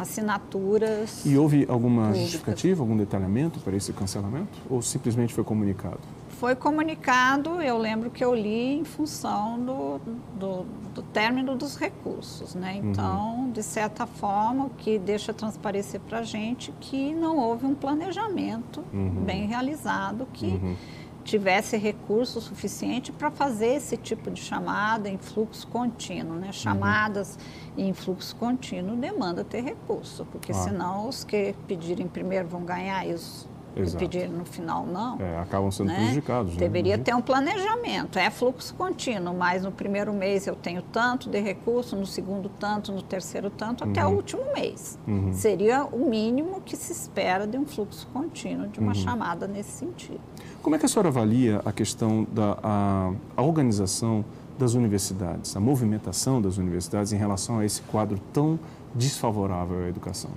assinaturas. 0.00 1.24
E 1.24 1.36
houve 1.36 1.66
alguma 1.68 2.02
públicas. 2.02 2.22
justificativa, 2.22 2.82
algum 2.82 2.96
detalhamento 2.96 3.60
para 3.60 3.76
esse 3.76 3.92
cancelamento? 3.92 4.58
Ou 4.68 4.82
simplesmente 4.82 5.32
foi 5.32 5.44
comunicado? 5.44 6.00
Foi 6.38 6.56
comunicado, 6.56 7.60
eu 7.60 7.76
lembro 7.76 8.10
que 8.10 8.24
eu 8.24 8.34
li 8.34 8.72
em 8.72 8.84
função 8.84 9.58
do, 9.60 10.00
do, 10.38 10.66
do 10.94 11.02
término 11.02 11.54
dos 11.54 11.76
recursos. 11.76 12.54
Né? 12.54 12.80
Uhum. 12.82 12.90
Então, 12.90 13.34
uhum. 13.40 13.50
de 13.50 13.62
certa 13.62 14.06
forma, 14.06 14.64
o 14.64 14.70
que 14.70 14.98
deixa 14.98 15.34
transparecer 15.34 16.00
para 16.00 16.20
a 16.20 16.22
gente 16.22 16.72
que 16.80 17.14
não 17.14 17.36
houve 17.36 17.66
um 17.66 17.74
planejamento 17.74 18.82
uhum. 18.92 19.22
bem 19.24 19.46
realizado 19.46 20.26
que 20.32 20.46
uhum 20.46 20.76
tivesse 21.24 21.76
recurso 21.76 22.40
suficiente 22.40 23.12
para 23.12 23.30
fazer 23.30 23.74
esse 23.74 23.96
tipo 23.96 24.30
de 24.30 24.40
chamada 24.40 25.08
em 25.08 25.18
fluxo 25.18 25.66
contínuo. 25.68 26.36
Né? 26.36 26.52
Chamadas 26.52 27.38
uhum. 27.76 27.88
em 27.88 27.92
fluxo 27.92 28.34
contínuo 28.36 28.96
demanda 28.96 29.44
ter 29.44 29.62
recurso, 29.62 30.26
porque 30.32 30.52
ah. 30.52 30.54
senão 30.54 31.08
os 31.08 31.24
que 31.24 31.54
pedirem 31.66 32.08
primeiro 32.08 32.48
vão 32.48 32.64
ganhar 32.64 33.06
isso 33.06 33.48
Exato. 33.76 34.02
e 34.02 34.08
pedir 34.08 34.28
no 34.28 34.44
final 34.44 34.86
não. 34.86 35.20
É, 35.20 35.38
acabam 35.38 35.70
sendo 35.70 35.88
né? 35.88 35.96
prejudicados. 35.96 36.54
Né? 36.54 36.58
Deveria 36.58 36.96
uhum. 36.96 37.02
ter 37.02 37.14
um 37.14 37.22
planejamento. 37.22 38.18
É 38.18 38.30
fluxo 38.30 38.74
contínuo, 38.74 39.34
mas 39.34 39.62
no 39.62 39.72
primeiro 39.72 40.12
mês 40.12 40.46
eu 40.46 40.54
tenho 40.54 40.82
tanto 40.82 41.28
de 41.28 41.40
recurso, 41.40 41.96
no 41.96 42.06
segundo 42.06 42.48
tanto, 42.48 42.92
no 42.92 43.02
terceiro 43.02 43.50
tanto, 43.50 43.84
uhum. 43.84 43.90
até 43.90 44.04
o 44.04 44.08
uhum. 44.08 44.16
último 44.16 44.42
mês. 44.52 44.98
Uhum. 45.06 45.32
Seria 45.32 45.84
o 45.84 46.08
mínimo 46.08 46.60
que 46.60 46.76
se 46.76 46.92
espera 46.92 47.46
de 47.46 47.56
um 47.56 47.66
fluxo 47.66 48.06
contínuo, 48.12 48.68
de 48.68 48.80
uma 48.80 48.88
uhum. 48.88 48.94
chamada 48.94 49.46
nesse 49.46 49.70
sentido. 49.70 50.20
Como 50.62 50.76
é 50.76 50.78
que 50.78 50.86
a 50.86 50.88
senhora 50.88 51.08
avalia 51.08 51.62
a 51.64 51.72
questão 51.72 52.26
da 52.30 52.58
a, 52.62 53.12
a 53.36 53.42
organização 53.42 54.24
das 54.58 54.74
universidades, 54.74 55.56
a 55.56 55.60
movimentação 55.60 56.42
das 56.42 56.58
universidades 56.58 57.12
em 57.12 57.16
relação 57.16 57.60
a 57.60 57.64
esse 57.64 57.80
quadro 57.82 58.20
tão 58.32 58.58
desfavorável 58.94 59.84
à 59.84 59.88
educação? 59.88 60.30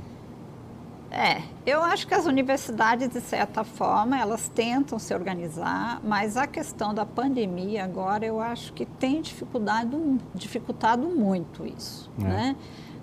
É, 1.14 1.44
eu 1.64 1.84
acho 1.84 2.08
que 2.08 2.14
as 2.16 2.26
universidades, 2.26 3.08
de 3.08 3.22
certa 3.22 3.64
forma, 3.64 4.20
elas 4.20 4.50
tentam 4.50 4.98
se 4.98 5.14
organizar, 5.14 6.02
mas 6.04 6.36
a 6.36 6.48
questão 6.48 6.92
da 6.92 7.06
pandemia 7.06 7.84
agora 7.84 8.26
eu 8.26 8.42
acho 8.42 8.74
que 8.74 8.84
tem 8.84 9.22
dificuldade, 9.22 9.96
dificultado 10.34 11.08
muito 11.08 11.68
isso, 11.68 12.10
é. 12.18 12.24
né? 12.24 12.56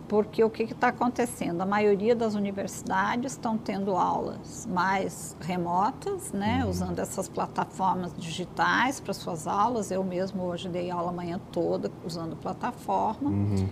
Porque 0.08 0.42
o 0.42 0.50
que 0.50 0.64
está 0.64 0.88
acontecendo? 0.88 1.60
A 1.60 1.66
maioria 1.66 2.16
das 2.16 2.34
universidades 2.34 3.30
estão 3.30 3.56
tendo 3.56 3.94
aulas 3.94 4.66
mais 4.66 5.36
remotas, 5.40 6.32
né? 6.32 6.64
Uhum. 6.64 6.70
Usando 6.70 6.98
essas 6.98 7.28
plataformas 7.28 8.12
digitais 8.18 8.98
para 8.98 9.14
suas 9.14 9.46
aulas. 9.46 9.92
Eu 9.92 10.02
mesmo 10.02 10.42
hoje 10.42 10.68
dei 10.68 10.90
aula 10.90 11.10
a 11.10 11.12
manhã 11.12 11.40
toda 11.52 11.92
usando 12.04 12.34
plataforma. 12.34 13.30
Uhum. 13.30 13.68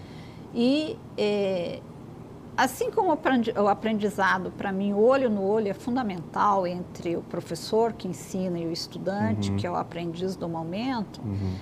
E... 0.55 0.97
Eh, 1.17 1.81
Assim 2.59 2.91
como 2.91 3.17
o 3.17 3.69
aprendizado, 3.69 4.51
para 4.51 4.73
mim, 4.73 4.93
olho 4.93 5.31
no 5.31 5.45
olho 5.45 5.69
é 5.69 5.73
fundamental 5.73 6.67
entre 6.67 7.17
o 7.17 7.23
professor 7.23 7.93
que 7.93 8.09
ensina 8.09 8.59
e 8.59 8.67
o 8.67 8.73
estudante, 8.73 9.53
uhum. 9.53 9.57
que 9.57 9.65
é 9.65 9.71
o 9.71 9.77
aprendiz 9.77 10.35
do 10.35 10.49
momento, 10.49 11.21
uhum. 11.21 11.55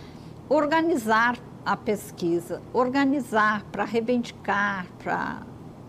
organizar 0.48 1.36
a 1.66 1.76
pesquisa, 1.76 2.62
organizar 2.72 3.62
para 3.64 3.84
reivindicar, 3.84 4.86
para 4.98 5.42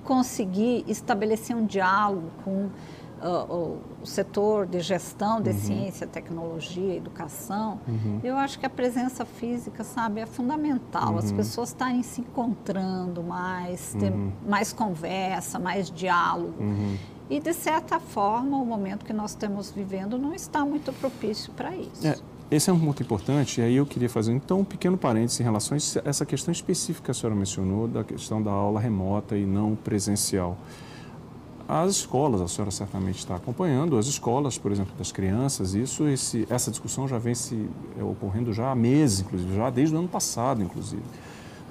conseguir 0.03 0.83
estabelecer 0.89 1.55
um 1.55 1.65
diálogo 1.65 2.29
com 2.43 2.69
uh, 3.21 3.79
o 4.01 4.05
setor 4.05 4.65
de 4.65 4.79
gestão 4.79 5.41
de 5.41 5.49
uhum. 5.49 5.57
ciência, 5.57 6.07
tecnologia, 6.07 6.95
educação, 6.95 7.79
uhum. 7.87 8.19
eu 8.23 8.35
acho 8.35 8.59
que 8.59 8.65
a 8.65 8.69
presença 8.69 9.25
física, 9.25 9.83
sabe, 9.83 10.21
é 10.21 10.25
fundamental. 10.25 11.13
Uhum. 11.13 11.17
As 11.17 11.31
pessoas 11.31 11.69
estarem 11.69 12.03
se 12.03 12.21
encontrando 12.21 13.23
mais, 13.23 13.95
ter 13.99 14.11
uhum. 14.11 14.31
mais 14.47 14.73
conversa, 14.73 15.59
mais 15.59 15.89
diálogo. 15.89 16.61
Uhum. 16.61 16.97
E, 17.29 17.39
de 17.39 17.53
certa 17.53 17.99
forma, 17.99 18.57
o 18.57 18.65
momento 18.65 19.03
que 19.03 19.13
nós 19.13 19.31
estamos 19.31 19.69
vivendo 19.71 20.17
não 20.17 20.33
está 20.33 20.65
muito 20.65 20.93
propício 20.93 21.51
para 21.53 21.75
isso. 21.75 22.07
É. 22.07 22.15
Esse 22.49 22.69
é 22.69 22.73
um 22.73 22.79
ponto 22.79 23.03
importante, 23.03 23.59
e 23.59 23.63
aí 23.65 23.75
eu 23.75 23.85
queria 23.85 24.09
fazer 24.09 24.31
então 24.31 24.61
um 24.61 24.63
pequeno 24.63 24.97
parênteses 24.97 25.37
em 25.41 25.43
relação 25.43 25.75
a 25.75 26.09
essa 26.09 26.25
questão 26.25 26.49
específica 26.49 27.03
que 27.03 27.11
a 27.11 27.13
senhora 27.13 27.35
mencionou, 27.35 27.89
da 27.89 28.05
questão 28.05 28.41
da 28.41 28.51
aula 28.51 28.79
remota 28.79 29.35
e 29.35 29.45
não 29.45 29.75
presencial. 29.75 30.57
As 31.67 31.91
escolas, 31.91 32.39
a 32.39 32.47
senhora 32.47 32.71
certamente 32.71 33.17
está 33.17 33.35
acompanhando, 33.35 33.97
as 33.97 34.05
escolas, 34.05 34.57
por 34.57 34.71
exemplo, 34.71 34.93
das 34.97 35.11
crianças, 35.11 35.73
isso, 35.73 36.07
esse, 36.07 36.47
essa 36.49 36.71
discussão 36.71 37.07
já 37.09 37.17
vem 37.17 37.35
se 37.35 37.69
é, 37.99 38.03
ocorrendo 38.03 38.53
já 38.53 38.71
há 38.71 38.75
meses, 38.75 39.19
inclusive, 39.19 39.53
já 39.53 39.69
desde 39.69 39.93
o 39.93 39.99
ano 39.99 40.07
passado, 40.07 40.63
inclusive. 40.63 41.03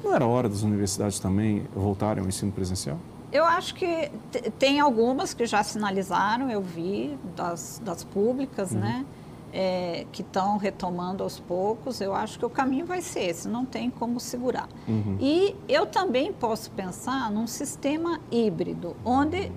Não 0.05 0.15
era 0.15 0.27
hora 0.27 0.51
das 0.51 0.63
universidades 0.63 1.19
também 1.19 1.67
voltarem 1.75 2.23
ao 2.23 2.29
ensino 2.29 2.53
presencial? 2.53 2.99
Eu 3.33 3.45
acho 3.45 3.75
que 3.75 4.11
tem 4.59 4.81
algumas 4.81 5.33
que 5.33 5.47
já 5.47 5.63
sinalizaram, 5.63 6.51
eu 6.51 6.61
vi, 6.61 7.19
das, 7.35 7.81
das 7.83 8.05
públicas, 8.05 8.73
uhum. 8.73 8.81
né? 8.81 9.07
É, 9.53 10.05
que 10.13 10.21
estão 10.21 10.59
retomando 10.59 11.23
aos 11.23 11.41
poucos, 11.41 12.03
eu 12.03 12.15
acho 12.15 12.39
que 12.39 12.45
o 12.45 12.51
caminho 12.51 12.85
vai 12.85 13.01
ser 13.01 13.31
esse, 13.31 13.49
não 13.49 13.65
tem 13.65 13.89
como 13.89 14.21
segurar. 14.21 14.69
Uhum. 14.87 15.17
E 15.19 15.57
eu 15.67 15.87
também 15.87 16.31
posso 16.31 16.71
pensar 16.73 17.31
num 17.31 17.47
sistema 17.47 18.21
híbrido, 18.31 18.95
onde 19.03 19.51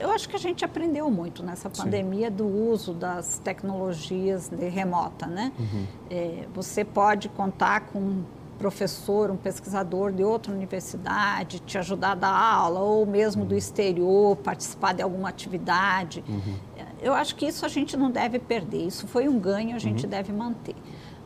eu 0.00 0.10
acho 0.10 0.28
que 0.28 0.34
a 0.34 0.38
gente 0.38 0.64
aprendeu 0.64 1.10
muito 1.10 1.42
nessa 1.42 1.68
pandemia 1.68 2.28
Sim. 2.28 2.36
do 2.36 2.46
uso 2.46 2.94
das 2.94 3.38
tecnologias 3.38 4.48
de 4.48 4.68
remota, 4.68 5.26
né? 5.26 5.52
Uhum. 5.58 5.86
É, 6.10 6.46
você 6.54 6.84
pode 6.84 7.28
contar 7.28 7.80
com 7.82 7.98
um 7.98 8.24
professor, 8.58 9.30
um 9.30 9.36
pesquisador 9.36 10.12
de 10.12 10.22
outra 10.22 10.52
universidade, 10.52 11.60
te 11.60 11.78
ajudar 11.78 12.12
a 12.12 12.14
dar 12.14 12.28
aula, 12.28 12.80
ou 12.80 13.06
mesmo 13.06 13.42
uhum. 13.42 13.48
do 13.48 13.54
exterior, 13.54 14.36
participar 14.36 14.92
de 14.92 15.02
alguma 15.02 15.28
atividade. 15.28 16.22
Uhum. 16.28 16.56
Eu 17.00 17.14
acho 17.14 17.34
que 17.36 17.46
isso 17.46 17.64
a 17.64 17.68
gente 17.68 17.96
não 17.96 18.10
deve 18.10 18.38
perder. 18.38 18.86
Isso 18.86 19.06
foi 19.06 19.28
um 19.28 19.38
ganho, 19.38 19.74
a 19.74 19.78
gente 19.78 20.04
uhum. 20.04 20.10
deve 20.10 20.32
manter. 20.32 20.76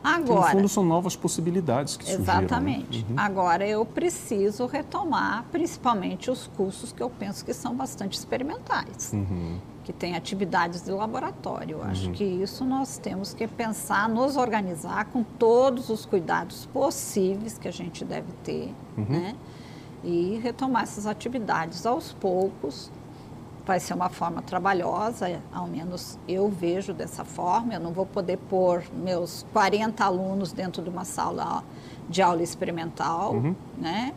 Agora, 0.05 0.53
no 0.53 0.57
fundo, 0.57 0.69
são 0.69 0.85
novas 0.85 1.15
possibilidades 1.15 1.97
que 1.97 2.05
surgiram. 2.05 2.25
Né? 2.25 2.39
Exatamente. 2.39 2.99
Né? 2.99 3.05
Uhum. 3.09 3.15
Agora, 3.17 3.67
eu 3.67 3.83
preciso 3.83 4.67
retomar, 4.67 5.45
principalmente, 5.51 6.29
os 6.29 6.45
cursos 6.45 6.91
que 6.91 7.01
eu 7.01 7.09
penso 7.09 7.43
que 7.43 7.53
são 7.53 7.75
bastante 7.75 8.15
experimentais. 8.17 9.11
Uhum. 9.13 9.57
Que 9.83 9.91
têm 9.91 10.15
atividades 10.15 10.83
de 10.83 10.91
laboratório. 10.91 11.77
Eu 11.77 11.83
acho 11.83 12.07
uhum. 12.07 12.13
que 12.13 12.23
isso 12.23 12.63
nós 12.63 12.99
temos 12.99 13.33
que 13.33 13.47
pensar, 13.47 14.07
nos 14.07 14.37
organizar 14.37 15.05
com 15.05 15.23
todos 15.23 15.89
os 15.89 16.05
cuidados 16.05 16.67
possíveis 16.67 17.57
que 17.57 17.67
a 17.67 17.73
gente 17.73 18.05
deve 18.05 18.31
ter, 18.43 18.73
uhum. 18.95 19.05
né? 19.09 19.35
E 20.03 20.39
retomar 20.43 20.83
essas 20.83 21.07
atividades 21.07 21.83
aos 21.83 22.13
poucos, 22.13 22.91
vai 23.65 23.79
ser 23.79 23.93
uma 23.93 24.09
forma 24.09 24.41
trabalhosa, 24.41 25.41
ao 25.51 25.67
menos 25.67 26.19
eu 26.27 26.49
vejo 26.49 26.93
dessa 26.93 27.25
forma. 27.25 27.73
Eu 27.73 27.79
não 27.79 27.91
vou 27.91 28.05
poder 28.05 28.37
pôr 28.37 28.83
meus 28.93 29.45
40 29.51 30.03
alunos 30.03 30.51
dentro 30.51 30.83
de 30.83 30.89
uma 30.89 31.03
sala 31.03 31.63
de 32.07 32.21
aula 32.21 32.43
experimental, 32.43 33.33
uhum. 33.33 33.55
né? 33.77 34.13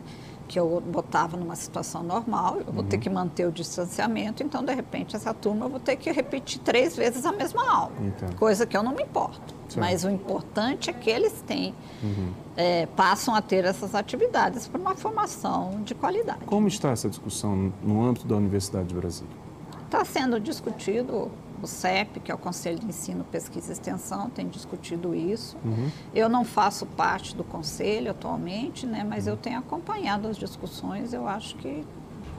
Que 0.49 0.59
eu 0.59 0.81
botava 0.81 1.37
numa 1.37 1.55
situação 1.55 2.01
normal, 2.01 2.57
eu 2.57 2.73
vou 2.73 2.81
uhum. 2.81 2.89
ter 2.89 2.97
que 2.97 3.07
manter 3.07 3.47
o 3.47 3.51
distanciamento, 3.51 4.41
então, 4.41 4.65
de 4.65 4.73
repente, 4.73 5.15
essa 5.15 5.31
turma 5.31 5.67
eu 5.67 5.69
vou 5.69 5.79
ter 5.79 5.95
que 5.95 6.11
repetir 6.11 6.59
três 6.61 6.97
vezes 6.97 7.23
a 7.23 7.31
mesma 7.31 7.71
aula, 7.71 7.93
Entendo. 8.01 8.35
coisa 8.35 8.65
que 8.65 8.75
eu 8.75 8.81
não 8.81 8.91
me 8.91 9.03
importo. 9.03 9.53
Certo. 9.69 9.79
Mas 9.79 10.03
o 10.03 10.09
importante 10.09 10.89
é 10.89 10.93
que 10.93 11.07
eles 11.07 11.43
têm, 11.45 11.75
uhum. 12.01 12.33
é, 12.57 12.87
passam 12.87 13.35
a 13.35 13.41
ter 13.43 13.63
essas 13.63 13.93
atividades 13.93 14.67
para 14.67 14.81
uma 14.81 14.95
formação 14.95 15.83
de 15.83 15.93
qualidade. 15.93 16.39
Como 16.47 16.67
está 16.67 16.89
essa 16.89 17.07
discussão 17.07 17.71
no 17.83 18.03
âmbito 18.03 18.25
da 18.25 18.35
Universidade 18.35 18.87
de 18.87 18.95
Brasília? 18.95 19.37
Está 19.85 20.03
sendo 20.03 20.39
discutido 20.39 21.31
o 21.65 21.67
CEP, 21.67 22.19
que 22.19 22.31
é 22.31 22.35
o 22.35 22.37
Conselho 22.37 22.79
de 22.79 22.85
Ensino, 22.85 23.23
Pesquisa 23.23 23.69
e 23.69 23.73
Extensão, 23.73 24.29
tem 24.29 24.47
discutido 24.47 25.13
isso. 25.15 25.57
Uhum. 25.63 25.89
Eu 26.13 26.29
não 26.29 26.43
faço 26.43 26.85
parte 26.85 27.35
do 27.35 27.43
conselho 27.43 28.11
atualmente, 28.11 28.85
né, 28.85 29.03
mas 29.03 29.27
eu 29.27 29.37
tenho 29.37 29.59
acompanhado 29.59 30.27
as 30.27 30.37
discussões. 30.37 31.13
Eu 31.13 31.27
acho 31.27 31.55
que 31.57 31.85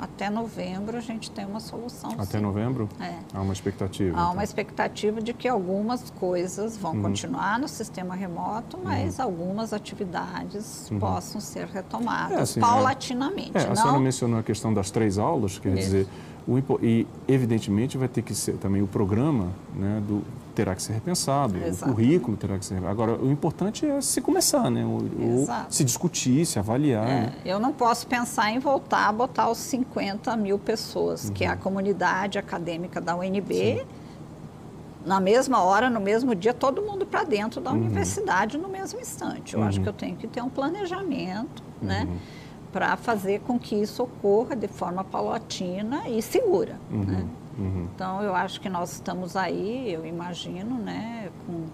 até 0.01 0.31
novembro 0.31 0.97
a 0.97 1.01
gente 1.01 1.31
tem 1.31 1.45
uma 1.45 1.61
solução. 1.61 2.13
Até 2.13 2.39
sim. 2.39 2.41
novembro? 2.41 2.89
É. 2.99 3.15
Há 3.35 3.43
uma 3.43 3.53
expectativa. 3.53 4.17
Há 4.17 4.23
então. 4.23 4.33
uma 4.33 4.43
expectativa 4.43 5.21
de 5.21 5.35
que 5.35 5.47
algumas 5.47 6.11
coisas 6.19 6.77
vão 6.77 6.95
uhum. 6.95 7.03
continuar 7.03 7.59
no 7.59 7.69
sistema 7.69 8.15
remoto, 8.15 8.79
mas 8.83 9.19
uhum. 9.19 9.25
algumas 9.27 9.75
atividades 9.75 10.91
uhum. 10.91 10.99
possam 10.99 11.41
ser 11.41 11.67
retomadas 11.67 12.39
é, 12.39 12.43
assim, 12.43 12.61
paulatinamente. 12.61 13.53
É, 13.55 13.65
a 13.65 13.69
não... 13.69 13.77
senhora 13.77 13.99
mencionou 14.01 14.41
a 14.41 14.43
questão 14.43 14.73
das 14.73 14.91
três 14.91 15.19
aulas, 15.19 15.59
quer 15.59 15.77
Isso. 15.77 15.91
dizer, 15.91 16.09
o, 16.49 16.59
e 16.83 17.07
evidentemente 17.29 17.99
vai 17.99 18.09
ter 18.09 18.23
que 18.23 18.35
ser 18.35 18.55
também 18.55 18.81
o 18.81 18.87
programa 18.87 19.49
né, 19.75 20.03
do, 20.07 20.23
terá 20.61 20.75
que 20.75 20.83
ser 20.83 20.93
repensado, 20.93 21.57
Exato. 21.57 21.91
o 21.91 21.95
currículo 21.95 22.37
terá 22.37 22.59
que 22.59 22.65
ser. 22.67 22.85
Agora, 22.85 23.17
o 23.17 23.31
importante 23.31 23.87
é 23.87 23.99
se 24.03 24.21
começar, 24.21 24.71
né? 24.71 24.85
Ou, 24.85 25.01
se 25.71 25.83
discutir, 25.83 26.45
se 26.45 26.59
avaliar. 26.59 27.09
É, 27.09 27.21
né? 27.21 27.33
Eu 27.47 27.59
não 27.59 27.73
posso 27.73 28.07
pensar 28.07 28.51
em 28.51 28.59
voltar 28.59 29.09
a 29.09 29.13
botar 29.13 29.49
os 29.49 29.57
50 29.57 30.37
mil 30.37 30.59
pessoas, 30.59 31.25
uhum. 31.25 31.33
que 31.33 31.45
é 31.45 31.49
a 31.49 31.53
uhum. 31.53 31.59
comunidade 31.59 32.39
acadêmica 32.39 33.01
da 33.01 33.17
UNB. 33.17 33.55
Sim. 33.55 33.81
Na 35.07 35.19
mesma 35.19 35.63
hora, 35.63 35.89
no 35.89 35.99
mesmo 35.99 36.35
dia, 36.35 36.53
todo 36.53 36.83
mundo 36.83 37.07
para 37.07 37.25
dentro 37.25 37.59
da 37.59 37.71
uhum. 37.71 37.79
universidade 37.79 38.59
no 38.59 38.69
mesmo 38.69 39.01
instante. 39.01 39.55
Eu 39.55 39.61
uhum. 39.61 39.67
acho 39.67 39.81
que 39.81 39.89
eu 39.89 39.95
tenho 39.95 40.15
que 40.17 40.27
ter 40.27 40.43
um 40.43 40.51
planejamento, 40.51 41.63
né? 41.81 42.07
Uhum. 42.07 42.19
Para 42.71 42.99
fazer 42.99 43.41
com 43.41 43.59
que 43.59 43.75
isso 43.75 44.03
ocorra 44.03 44.55
de 44.55 44.69
forma 44.69 45.03
paulatina 45.03 46.07
e 46.07 46.21
segura. 46.21 46.79
Uhum. 46.91 47.05
Né? 47.05 47.27
Uhum. 47.61 47.89
Então, 47.95 48.23
eu 48.23 48.35
acho 48.35 48.61
que 48.61 48.69
nós 48.69 48.93
estamos 48.93 49.37
aí, 49.37 49.93
eu 49.93 50.05
imagino, 50.05 50.77
né, 50.79 51.31
com 51.47 51.67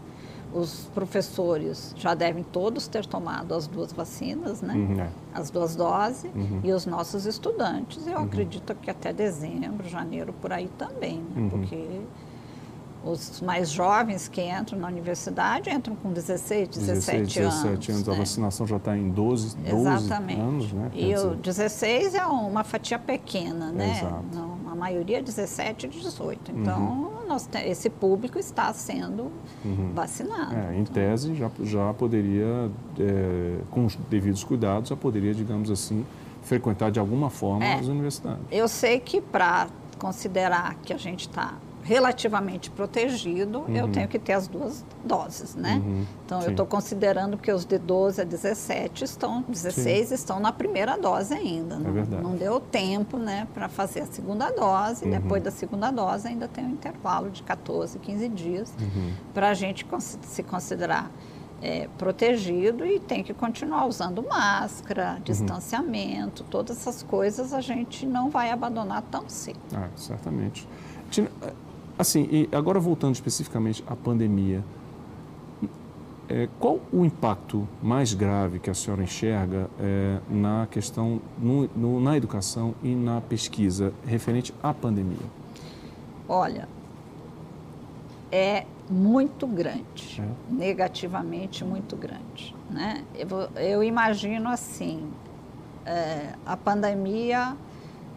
os 0.53 0.91
professores 0.95 1.95
já 1.97 2.15
devem 2.15 2.43
todos 2.43 2.89
ter 2.89 3.05
tomado 3.05 3.55
as 3.55 3.67
duas 3.67 3.93
vacinas, 3.93 4.63
né? 4.63 4.75
Uhum, 4.75 5.01
é. 5.01 5.09
As 5.35 5.51
duas 5.51 5.77
doses. 5.77 6.31
Uhum. 6.35 6.61
E 6.65 6.73
os 6.73 6.87
nossos 6.87 7.27
estudantes, 7.27 8.07
eu 8.07 8.17
uhum. 8.17 8.25
acredito 8.25 8.75
que 8.75 8.91
até 8.91 9.13
dezembro, 9.13 9.89
janeiro, 9.89 10.33
por 10.33 10.53
aí 10.53 10.69
também, 10.79 11.19
né? 11.19 11.43
Uhum. 11.43 11.49
Porque 11.51 12.01
os 13.05 13.41
mais 13.41 13.71
jovens 13.71 14.27
que 14.29 14.43
entram 14.43 14.79
na 14.79 14.89
universidade 14.89 15.71
entram 15.71 15.95
com 15.95 16.13
16, 16.13 16.69
17, 16.69 16.79
16, 16.79 17.29
17 17.29 17.41
anos. 17.41 17.89
anos. 17.89 18.09
A 18.09 18.13
né? 18.13 18.19
vacinação 18.19 18.67
já 18.67 18.77
está 18.77 18.97
em 18.97 19.11
12, 19.11 19.57
12 19.57 19.87
Exatamente. 19.87 20.41
anos, 20.41 20.73
né? 20.73 20.91
e 20.93 21.15
o 21.15 21.37
16 21.37 22.15
é 22.15 22.27
uma 22.27 22.65
fatia 22.65 22.99
pequena, 22.99 23.71
né? 23.71 23.99
Exato. 23.99 24.25
Não, 24.35 24.55
a 24.55 24.56
maioria 24.77 25.19
é 25.19 25.23
17 25.23 25.87
e 25.87 25.89
18. 25.89 26.53
Então, 26.53 26.81
uhum. 26.81 27.27
nós, 27.27 27.49
esse 27.65 27.91
público 27.91 28.39
está 28.39 28.73
sendo 28.73 29.33
uhum. 29.65 29.93
vacinado. 29.95 30.55
É, 30.55 30.77
em 30.77 30.81
então... 30.81 30.95
tese, 30.95 31.35
já, 31.35 31.51
já 31.63 31.95
poderia, 31.95 32.71
é, 32.99 33.59
com 33.71 33.87
os 33.87 33.97
devidos 33.97 34.45
cuidados, 34.45 34.91
já 34.91 34.97
poderia, 34.97 35.35
digamos 35.35 35.71
assim, 35.71 36.05
frequentar 36.43 36.91
de 36.91 37.01
alguma 37.01 37.31
forma 37.31 37.65
é, 37.65 37.75
as 37.75 37.87
universidades. 37.87 38.43
Eu 38.51 38.69
sei 38.69 39.01
que 39.01 39.21
para 39.21 39.69
considerar 39.99 40.75
que 40.77 40.93
a 40.93 40.99
gente 40.99 41.23
está 41.29 41.55
relativamente 41.87 42.69
protegido, 42.69 43.61
uhum. 43.61 43.77
eu 43.77 43.89
tenho 43.89 44.09
que 44.09 44.19
ter 44.19 44.33
as 44.33 44.49
duas 44.49 44.85
doses, 45.05 45.55
né? 45.55 45.81
Uhum. 45.85 46.05
Então, 46.25 46.41
Sim. 46.41 46.47
eu 46.47 46.51
estou 46.51 46.67
considerando 46.67 47.39
que 47.39 47.51
os 47.53 47.65
de 47.65 47.79
12 47.79 48.21
a 48.21 48.25
17 48.25 49.05
estão, 49.05 49.45
16 49.49 50.09
Sim. 50.09 50.15
estão 50.15 50.41
na 50.41 50.53
primeira 50.53 50.99
dose 50.99 51.33
ainda. 51.33 51.77
É 51.77 51.79
não, 51.79 51.93
verdade. 51.93 52.23
não 52.23 52.35
deu 52.35 52.59
tempo, 52.59 53.17
né, 53.17 53.47
para 53.55 53.69
fazer 53.69 54.01
a 54.01 54.07
segunda 54.07 54.51
dose. 54.51 55.05
Uhum. 55.05 55.13
Depois 55.13 55.43
da 55.43 55.53
segunda 55.53 55.93
dose, 55.93 56.27
ainda 56.27 56.49
tem 56.49 56.65
um 56.65 56.71
intervalo 56.71 57.31
de 57.31 57.45
14, 57.45 58.01
15 58.01 58.29
dias 58.31 58.75
uhum. 58.81 59.13
para 59.33 59.51
a 59.51 59.55
gente 59.55 59.87
se 60.23 60.43
considerar 60.43 61.09
é, 61.63 61.89
protegido 61.97 62.85
e 62.85 62.99
tem 62.99 63.23
que 63.23 63.33
continuar 63.33 63.87
usando 63.87 64.23
máscara, 64.23 65.15
uhum. 65.15 65.23
distanciamento, 65.23 66.43
todas 66.51 66.79
essas 66.79 67.05
coisas 67.05 67.53
a 67.53 67.61
gente 67.61 68.05
não 68.05 68.29
vai 68.29 68.51
abandonar 68.51 69.03
tão 69.03 69.29
cedo. 69.29 69.61
Ah, 69.73 69.89
certamente. 69.95 70.69
Assim, 71.99 72.29
e 72.31 72.49
agora 72.53 72.79
voltando 72.79 73.15
especificamente 73.15 73.83
à 73.87 73.97
pandemia, 73.97 74.63
é, 76.29 76.49
qual 76.59 76.81
o 76.93 77.05
impacto 77.05 77.67
mais 77.83 78.13
grave 78.13 78.59
que 78.59 78.69
a 78.69 78.75
senhora 78.75 79.03
enxerga 79.03 79.71
é, 79.79 80.19
na 80.29 80.67
questão, 80.71 81.21
no, 81.39 81.69
no, 81.69 82.01
na 82.01 82.17
educação 82.17 82.75
e 82.83 82.95
na 82.95 83.21
pesquisa 83.21 83.95
referente 84.05 84.53
à 84.63 84.75
pandemia? 84.75 85.27
Olha, 86.29 86.69
é 88.31 88.67
muito 88.91 89.47
grande, 89.47 90.21
é. 90.21 90.53
negativamente 90.53 91.65
muito 91.65 91.97
grande. 91.97 92.55
Né? 92.69 93.05
Eu, 93.15 93.29
eu 93.59 93.83
imagino 93.83 94.51
assim, 94.51 95.09
é, 95.87 96.35
a 96.45 96.57
pandemia 96.57 97.57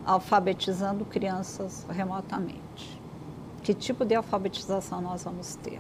alfabetizando 0.06 1.06
crianças 1.06 1.86
remotamente 1.90 2.99
que 3.60 3.74
tipo 3.74 4.06
de 4.06 4.16
alfabetização 4.16 5.02
nós 5.02 5.24
vamos 5.24 5.56
ter. 5.56 5.80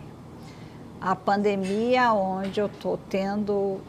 A 1.02 1.15
pandemia, 1.15 2.13
onde 2.13 2.60
eu 2.60 2.65
estou 2.65 3.00
tendo, 3.10 3.80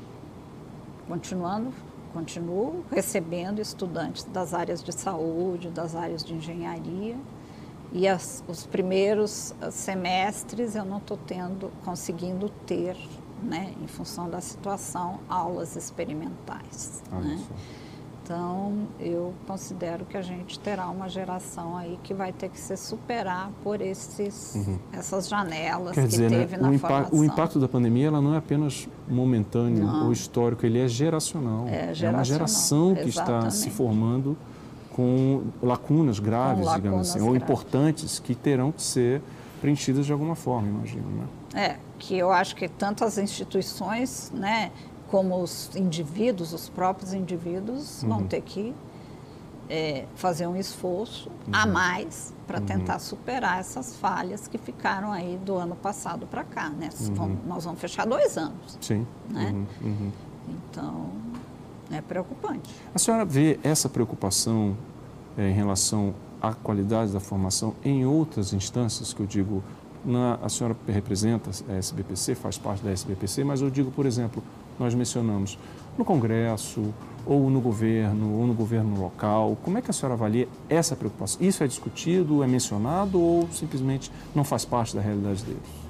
continuando, 1.08 1.72
continuo 2.12 2.84
recebendo 2.90 3.60
estudantes 3.60 4.24
das 4.24 4.54
áreas 4.54 4.82
de 4.82 4.92
saúde, 4.92 5.68
das 5.70 5.94
áreas 5.94 6.24
de 6.24 6.34
engenharia, 6.34 7.16
e 7.92 8.06
as, 8.06 8.44
os 8.46 8.66
primeiros 8.66 9.54
semestres 9.72 10.76
eu 10.76 10.84
não 10.84 10.98
estou 10.98 11.16
tendo, 11.26 11.72
conseguindo 11.84 12.48
ter, 12.64 12.96
né, 13.42 13.74
em 13.82 13.86
função 13.88 14.30
da 14.30 14.40
situação, 14.40 15.18
aulas 15.28 15.74
experimentais. 15.74 17.02
Ah, 17.10 17.18
né? 17.18 17.44
Então, 18.30 18.86
eu 19.00 19.34
considero 19.44 20.04
que 20.04 20.16
a 20.16 20.22
gente 20.22 20.56
terá 20.60 20.88
uma 20.88 21.08
geração 21.08 21.76
aí 21.76 21.98
que 22.00 22.14
vai 22.14 22.32
ter 22.32 22.48
que 22.48 22.60
se 22.60 22.76
superar 22.76 23.50
por 23.64 23.80
esses, 23.80 24.54
uhum. 24.54 24.78
essas 24.92 25.28
janelas 25.28 25.96
Quer 25.96 26.02
que 26.02 26.08
dizer, 26.10 26.30
teve 26.30 26.56
né, 26.56 26.62
na 26.62 26.70
o 26.70 26.78
formação. 26.78 27.18
O 27.18 27.24
impacto 27.24 27.58
da 27.58 27.66
pandemia 27.66 28.06
ela 28.06 28.20
não 28.20 28.32
é 28.32 28.38
apenas 28.38 28.88
momentâneo 29.08 29.84
não. 29.84 30.06
ou 30.06 30.12
histórico, 30.12 30.64
ele 30.64 30.78
é 30.78 30.86
geracional. 30.86 31.66
É, 31.66 31.92
é 32.00 32.08
uma 32.08 32.22
geração 32.22 32.94
que 32.94 33.08
exatamente. 33.08 33.48
está 33.48 33.50
se 33.50 33.68
formando 33.68 34.38
com 34.92 35.42
lacunas 35.60 36.20
graves, 36.20 36.60
com 36.60 36.66
lacunas 36.66 36.82
digamos 36.84 37.08
assim, 37.08 37.18
graves. 37.18 37.28
ou 37.28 37.36
importantes 37.36 38.20
que 38.20 38.36
terão 38.36 38.70
que 38.70 38.82
ser 38.84 39.20
preenchidas 39.60 40.06
de 40.06 40.12
alguma 40.12 40.36
forma, 40.36 40.68
imagino, 40.68 41.08
né? 41.10 41.26
É, 41.52 41.76
que 41.98 42.16
eu 42.16 42.30
acho 42.30 42.54
que 42.54 42.68
tanto 42.68 43.04
as 43.04 43.18
instituições, 43.18 44.30
né, 44.32 44.70
como 45.10 45.42
os 45.42 45.74
indivíduos, 45.74 46.52
os 46.52 46.68
próprios 46.68 47.12
indivíduos, 47.12 48.02
uhum. 48.02 48.08
vão 48.08 48.26
ter 48.26 48.40
que 48.42 48.74
é, 49.68 50.04
fazer 50.14 50.46
um 50.46 50.56
esforço 50.56 51.28
uhum. 51.28 51.52
a 51.52 51.66
mais 51.66 52.32
para 52.46 52.58
uhum. 52.58 52.66
tentar 52.66 52.98
superar 52.98 53.60
essas 53.60 53.96
falhas 53.96 54.48
que 54.48 54.58
ficaram 54.58 55.12
aí 55.12 55.38
do 55.44 55.56
ano 55.56 55.76
passado 55.76 56.26
para 56.26 56.44
cá. 56.44 56.70
Né? 56.70 56.90
Uhum. 57.16 57.36
nós 57.46 57.64
vamos 57.64 57.80
fechar 57.80 58.06
dois 58.06 58.36
anos. 58.36 58.78
Sim. 58.80 59.06
Né? 59.28 59.54
Uhum. 59.82 60.10
Então, 60.48 61.06
é 61.90 62.00
preocupante. 62.00 62.74
A 62.94 62.98
senhora 62.98 63.24
vê 63.24 63.58
essa 63.62 63.88
preocupação 63.88 64.76
é, 65.36 65.48
em 65.48 65.52
relação 65.52 66.14
à 66.40 66.52
qualidade 66.54 67.12
da 67.12 67.20
formação 67.20 67.74
em 67.84 68.04
outras 68.06 68.52
instâncias, 68.52 69.12
que 69.12 69.20
eu 69.20 69.26
digo, 69.26 69.62
na, 70.04 70.38
a 70.42 70.48
senhora 70.48 70.76
representa 70.88 71.50
a 71.68 71.74
SBPC, 71.74 72.34
faz 72.34 72.58
parte 72.58 72.82
da 72.82 72.90
SBPC, 72.90 73.44
mas 73.44 73.60
eu 73.60 73.70
digo, 73.70 73.90
por 73.90 74.06
exemplo, 74.06 74.42
nós 74.78 74.94
mencionamos 74.94 75.58
no 75.96 76.04
Congresso, 76.04 76.92
ou 77.26 77.50
no 77.50 77.60
governo, 77.60 78.38
ou 78.38 78.46
no 78.46 78.54
governo 78.54 79.00
local? 79.00 79.56
Como 79.62 79.78
é 79.78 79.82
que 79.82 79.90
a 79.90 79.92
senhora 79.92 80.14
avalia 80.14 80.48
essa 80.68 80.96
preocupação? 80.96 81.40
Isso 81.40 81.62
é 81.62 81.66
discutido, 81.66 82.42
é 82.42 82.46
mencionado 82.46 83.20
ou 83.20 83.48
simplesmente 83.52 84.10
não 84.34 84.44
faz 84.44 84.64
parte 84.64 84.94
da 84.94 85.00
realidade 85.00 85.44
deles? 85.44 85.80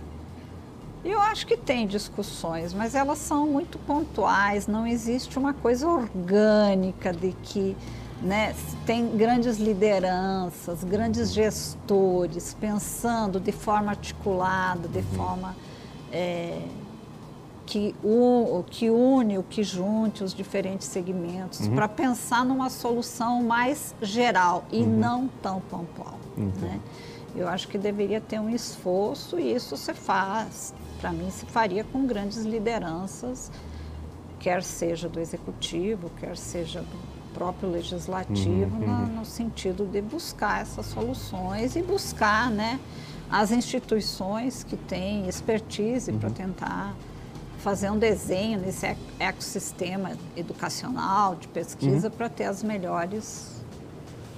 Eu 1.05 1.19
acho 1.19 1.47
que 1.47 1.57
tem 1.57 1.87
discussões, 1.87 2.75
mas 2.75 2.95
elas 2.95 3.19
são 3.19 3.47
muito 3.47 3.79
pontuais, 3.79 4.67
não 4.67 4.87
existe 4.87 5.39
uma 5.39 5.55
coisa 5.55 5.89
orgânica 5.89 7.11
de 7.11 7.33
que 7.43 7.75
né, 8.21 8.55
tem 8.85 9.17
grandes 9.17 9.57
lideranças, 9.57 10.85
grandes 10.85 11.33
gestores 11.33 12.55
pensando 12.61 13.41
de 13.41 13.51
forma 13.51 13.91
articulada, 13.93 14.89
de 14.89 14.99
uhum. 14.99 15.05
forma. 15.15 15.57
É, 16.13 16.61
que, 17.67 17.95
o, 18.03 18.65
que 18.69 18.91
une, 18.91 19.39
o 19.39 19.43
que 19.43 19.63
junte 19.63 20.25
os 20.25 20.35
diferentes 20.35 20.89
segmentos, 20.89 21.61
uhum. 21.61 21.75
para 21.75 21.89
pensar 21.89 22.45
numa 22.45 22.69
solução 22.69 23.43
mais 23.43 23.95
geral 24.03 24.65
e 24.73 24.81
uhum. 24.81 24.99
não 24.99 25.29
tão 25.43 25.61
pontual. 25.61 26.19
Uhum. 26.37 26.53
Né? 26.61 26.81
Eu 27.35 27.49
acho 27.49 27.69
que 27.69 27.79
deveria 27.79 28.21
ter 28.21 28.41
um 28.41 28.51
esforço 28.51 29.39
e 29.39 29.55
isso 29.55 29.77
se 29.77 29.95
faz, 29.95 30.75
para 31.01 31.13
mim, 31.13 31.31
se 31.31 31.47
faria 31.47 31.85
com 31.85 32.07
grandes 32.07 32.39
lideranças, 32.39 33.53
quer 34.41 34.63
seja 34.63 35.09
do 35.09 35.21
executivo, 35.21 36.11
quer 36.19 36.37
seja 36.37 36.81
do 36.81 37.11
próprio 37.33 37.71
legislativo, 37.71 38.77
uhum, 38.77 38.87
no, 38.87 38.93
uhum. 38.93 39.07
no, 39.19 39.25
sentido 39.25 39.87
de 39.87 40.03
buscar 40.03 40.63
essas 40.63 40.87
soluções 40.87 41.77
e 41.77 41.83
buscar, 41.83 42.51
né? 42.51 42.81
as 43.31 43.53
instituições 43.53 44.65
que 44.65 44.77
têm 44.77 45.29
expertise 45.29 46.11
uhum. 46.11 46.19
para 46.19 46.31
tentar 46.31 46.97
fazer 47.61 47.91
um 47.91 47.99
desenho 47.99 48.59
nesse 48.59 48.97
ecossistema 49.19 50.13
educacional 50.37 51.37
de 51.37 51.47
pesquisa 51.49 52.09
uhum. 52.09 52.15
para 52.15 52.29
ter 52.29 52.45
as 52.45 52.63
melhores 52.63 53.61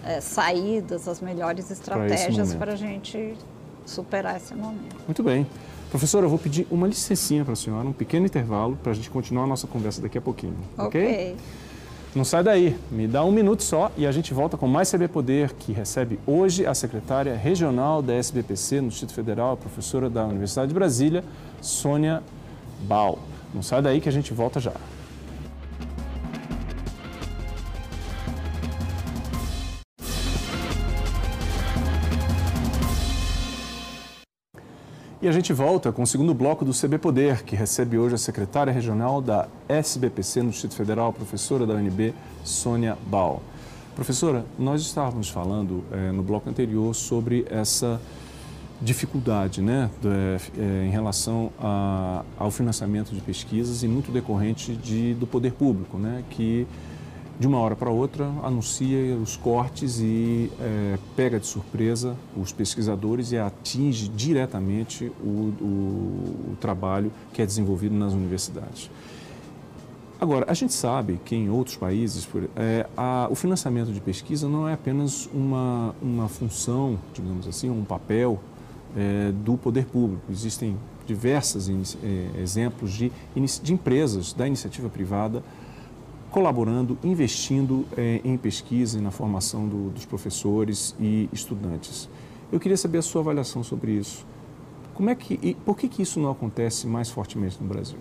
é, 0.04 0.20
saídas, 0.20 1.06
as 1.08 1.20
melhores 1.20 1.70
estratégias 1.70 2.54
para 2.54 2.72
a 2.72 2.76
gente 2.76 3.34
superar 3.86 4.36
esse 4.36 4.54
momento. 4.54 4.96
Muito 5.06 5.22
bem. 5.22 5.46
Professora, 5.90 6.26
eu 6.26 6.30
vou 6.30 6.38
pedir 6.38 6.66
uma 6.70 6.86
licencinha 6.86 7.44
para 7.44 7.52
a 7.52 7.56
senhora, 7.56 7.86
um 7.86 7.92
pequeno 7.92 8.26
intervalo, 8.26 8.76
para 8.82 8.92
a 8.92 8.94
gente 8.94 9.10
continuar 9.10 9.44
a 9.44 9.46
nossa 9.46 9.66
conversa 9.66 10.00
daqui 10.00 10.16
a 10.16 10.22
pouquinho. 10.22 10.56
Ok? 10.76 11.02
okay? 11.02 11.36
Não 12.14 12.24
sai 12.24 12.42
daí, 12.42 12.76
me 12.90 13.06
dá 13.06 13.24
um 13.24 13.30
minuto 13.30 13.62
só 13.62 13.90
e 13.96 14.06
a 14.06 14.12
gente 14.12 14.34
volta 14.34 14.56
com 14.56 14.66
mais 14.66 14.90
CB 14.90 15.08
Poder, 15.08 15.52
que 15.54 15.72
recebe 15.72 16.18
hoje 16.26 16.66
a 16.66 16.74
secretária 16.74 17.34
regional 17.34 18.02
da 18.02 18.14
SBPC 18.14 18.80
no 18.80 18.88
Distrito 18.88 19.14
Federal, 19.14 19.52
a 19.52 19.56
professora 19.56 20.10
da 20.10 20.26
Universidade 20.26 20.68
de 20.68 20.74
Brasília, 20.74 21.24
Sônia 21.60 22.22
Bal. 22.82 23.18
Não 23.54 23.62
sai 23.62 23.80
daí 23.80 24.00
que 24.00 24.08
a 24.08 24.12
gente 24.12 24.32
volta 24.32 24.60
já. 24.60 24.72
E 35.22 35.28
a 35.28 35.30
gente 35.30 35.52
volta 35.52 35.92
com 35.92 36.02
o 36.02 36.06
segundo 36.06 36.34
bloco 36.34 36.64
do 36.64 36.72
CB 36.72 36.98
Poder, 36.98 37.44
que 37.44 37.54
recebe 37.54 37.96
hoje 37.96 38.16
a 38.16 38.18
secretária 38.18 38.72
regional 38.72 39.22
da 39.22 39.46
SBPC 39.68 40.42
no 40.42 40.50
Distrito 40.50 40.74
Federal, 40.74 41.12
professora 41.12 41.64
da 41.64 41.74
UNB, 41.74 42.12
Sônia 42.42 42.98
Bal. 43.06 43.40
Professora, 43.94 44.44
nós 44.58 44.82
estávamos 44.82 45.28
falando 45.28 45.84
é, 45.92 46.10
no 46.10 46.24
bloco 46.24 46.50
anterior 46.50 46.92
sobre 46.92 47.46
essa 47.48 48.00
dificuldade 48.82 49.62
né, 49.62 49.88
é, 50.58 50.86
em 50.86 50.90
relação 50.90 51.52
a, 51.60 52.24
ao 52.36 52.50
financiamento 52.50 53.14
de 53.14 53.20
pesquisas 53.20 53.82
e 53.82 53.88
muito 53.88 54.10
decorrente 54.10 54.74
de, 54.74 55.14
do 55.14 55.26
poder 55.26 55.52
público, 55.52 55.96
né, 55.96 56.24
que 56.30 56.66
de 57.38 57.46
uma 57.46 57.58
hora 57.58 57.74
para 57.74 57.90
outra, 57.90 58.26
anuncia 58.42 59.16
os 59.16 59.36
cortes 59.36 59.98
e 60.00 60.50
é, 60.60 60.98
pega 61.16 61.40
de 61.40 61.46
surpresa 61.46 62.16
os 62.36 62.52
pesquisadores 62.52 63.32
e 63.32 63.38
atinge 63.38 64.08
diretamente 64.08 65.10
o, 65.20 65.52
o, 65.60 66.52
o 66.52 66.56
trabalho 66.60 67.10
que 67.32 67.42
é 67.42 67.46
desenvolvido 67.46 67.94
nas 67.94 68.12
universidades. 68.12 68.90
Agora, 70.20 70.46
a 70.48 70.54
gente 70.54 70.72
sabe 70.72 71.18
que 71.24 71.34
em 71.34 71.50
outros 71.50 71.74
países 71.74 72.28
é, 72.54 72.86
a, 72.96 73.26
o 73.28 73.34
financiamento 73.34 73.92
de 73.92 74.00
pesquisa 74.00 74.48
não 74.48 74.68
é 74.68 74.74
apenas 74.74 75.28
uma, 75.34 75.96
uma 76.00 76.28
função, 76.28 76.96
digamos 77.12 77.48
assim, 77.48 77.68
um 77.68 77.82
papel 77.82 78.38
é, 78.96 79.32
do 79.32 79.56
poder 79.56 79.86
público. 79.86 80.22
Existem 80.30 80.76
diversos 81.06 81.68
é, 81.68 82.40
exemplos 82.40 82.92
de, 82.92 83.12
de 83.62 83.72
empresas 83.72 84.32
da 84.32 84.46
iniciativa 84.46 84.88
privada 84.88 85.42
colaborando, 86.30 86.96
investindo 87.04 87.84
é, 87.96 88.20
em 88.24 88.38
pesquisa 88.38 88.98
e 88.98 89.02
na 89.02 89.10
formação 89.10 89.68
do, 89.68 89.90
dos 89.90 90.06
professores 90.06 90.94
e 90.98 91.28
estudantes. 91.32 92.08
Eu 92.50 92.58
queria 92.58 92.76
saber 92.76 92.98
a 92.98 93.02
sua 93.02 93.20
avaliação 93.20 93.62
sobre 93.62 93.92
isso. 93.92 94.24
Como 94.94 95.10
é 95.10 95.14
que, 95.14 95.54
por 95.64 95.76
que, 95.76 95.88
que 95.88 96.02
isso 96.02 96.18
não 96.18 96.30
acontece 96.30 96.86
mais 96.86 97.10
fortemente 97.10 97.58
no 97.60 97.68
Brasil? 97.68 97.98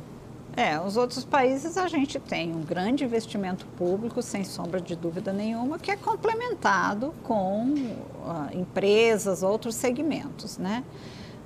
É, 0.55 0.79
os 0.79 0.97
outros 0.97 1.23
países 1.23 1.77
a 1.77 1.87
gente 1.87 2.19
tem 2.19 2.53
um 2.53 2.61
grande 2.61 3.05
investimento 3.05 3.65
público, 3.77 4.21
sem 4.21 4.43
sombra 4.43 4.81
de 4.81 4.95
dúvida 4.95 5.31
nenhuma, 5.31 5.79
que 5.79 5.89
é 5.89 5.95
complementado 5.95 7.13
com 7.23 7.73
uh, 7.73 8.49
empresas, 8.53 9.43
outros 9.43 9.75
segmentos, 9.75 10.57
né? 10.57 10.83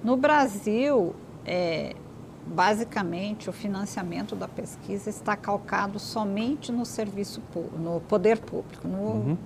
No 0.03 0.17
Brasil, 0.17 1.15
é, 1.45 1.95
basicamente 2.47 3.47
o 3.47 3.53
financiamento 3.53 4.35
da 4.35 4.47
pesquisa 4.47 5.09
está 5.09 5.35
calcado 5.35 5.99
somente 5.99 6.71
no 6.71 6.85
serviço 6.85 7.41
no 7.77 8.01
poder 8.01 8.39
público, 8.39 8.87
no 8.87 8.97
uhum. 8.97 9.37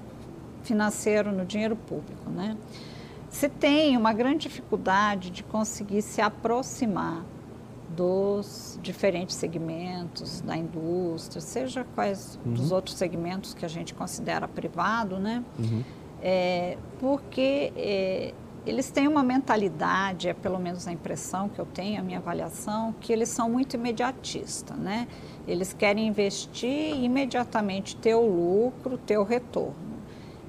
financeiro, 0.63 1.33
no 1.33 1.45
dinheiro 1.45 1.75
público, 1.75 2.29
né? 2.29 2.57
Se 3.29 3.47
tem 3.47 3.95
uma 3.95 4.13
grande 4.13 4.47
dificuldade 4.47 5.29
de 5.29 5.43
conseguir 5.43 6.01
se 6.01 6.21
aproximar 6.21 7.23
dos 7.99 8.79
diferentes 8.81 9.35
segmentos 9.35 10.39
da 10.39 10.55
indústria, 10.55 11.41
seja 11.41 11.85
quais 11.95 12.39
uhum. 12.45 12.53
dos 12.53 12.71
outros 12.71 12.95
segmentos 12.95 13.53
que 13.53 13.65
a 13.65 13.67
gente 13.67 13.93
considera 13.93 14.47
privado, 14.47 15.19
né? 15.19 15.43
Uhum. 15.59 15.83
É, 16.21 16.77
porque 16.97 17.73
é, 17.75 18.33
eles 18.65 18.89
têm 18.89 19.05
uma 19.05 19.21
mentalidade, 19.21 20.29
é 20.29 20.33
pelo 20.33 20.57
menos 20.59 20.87
a 20.87 20.93
impressão 20.93 21.49
que 21.49 21.59
eu 21.59 21.65
tenho, 21.65 21.99
a 21.99 22.01
minha 22.01 22.19
avaliação, 22.19 22.95
que 23.01 23.11
eles 23.11 23.27
são 23.27 23.49
muito 23.49 23.73
imediatistas, 23.73 24.77
né? 24.77 25.05
Eles 25.45 25.73
querem 25.73 26.07
investir 26.07 26.95
e 26.95 27.03
imediatamente 27.03 27.97
ter 27.97 28.15
o 28.15 28.25
lucro, 28.25 28.97
ter 28.97 29.17
o 29.17 29.25
retorno. 29.25 29.75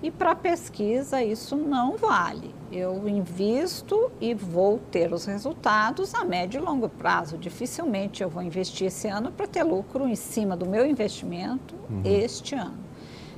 E 0.01 0.09
para 0.09 0.37
pesquisa 0.37 1.21
isso 1.21 1.57
não 1.57 1.97
vale. 1.97 2.60
Eu 2.73 3.09
invisto 3.09 4.13
e 4.21 4.33
vou 4.33 4.79
ter 4.91 5.13
os 5.13 5.25
resultados 5.25 6.15
a 6.15 6.25
médio 6.25 6.61
e 6.61 6.65
longo 6.65 6.89
prazo. 6.89 7.37
Dificilmente 7.37 8.23
eu 8.23 8.29
vou 8.29 8.43
investir 8.43 8.87
esse 8.87 9.09
ano 9.09 9.33
para 9.33 9.47
ter 9.47 9.63
lucro 9.65 10.07
em 10.07 10.15
cima 10.15 10.57
do 10.57 10.67
meu 10.67 10.87
investimento 10.87 11.75
uhum. 11.89 12.03
este 12.05 12.55
ano. 12.55 12.79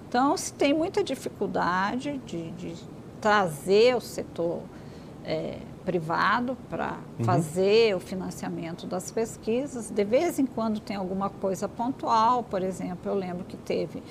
Então, 0.08 0.36
se 0.36 0.52
tem 0.52 0.74
muita 0.74 1.02
dificuldade 1.02 2.20
de, 2.26 2.50
de 2.52 2.74
trazer 3.20 3.96
o 3.96 4.00
setor 4.00 4.60
é, 5.24 5.56
privado 5.84 6.56
para 6.68 6.98
uhum. 7.18 7.24
fazer 7.24 7.94
o 7.94 8.00
financiamento 8.00 8.86
das 8.86 9.10
pesquisas. 9.10 9.90
De 9.90 10.04
vez 10.04 10.38
em 10.38 10.46
quando 10.46 10.80
tem 10.80 10.96
alguma 10.96 11.28
coisa 11.28 11.68
pontual, 11.68 12.42
por 12.42 12.62
exemplo, 12.62 13.10
eu 13.10 13.14
lembro 13.14 13.44
que 13.44 13.56
teve 13.56 14.02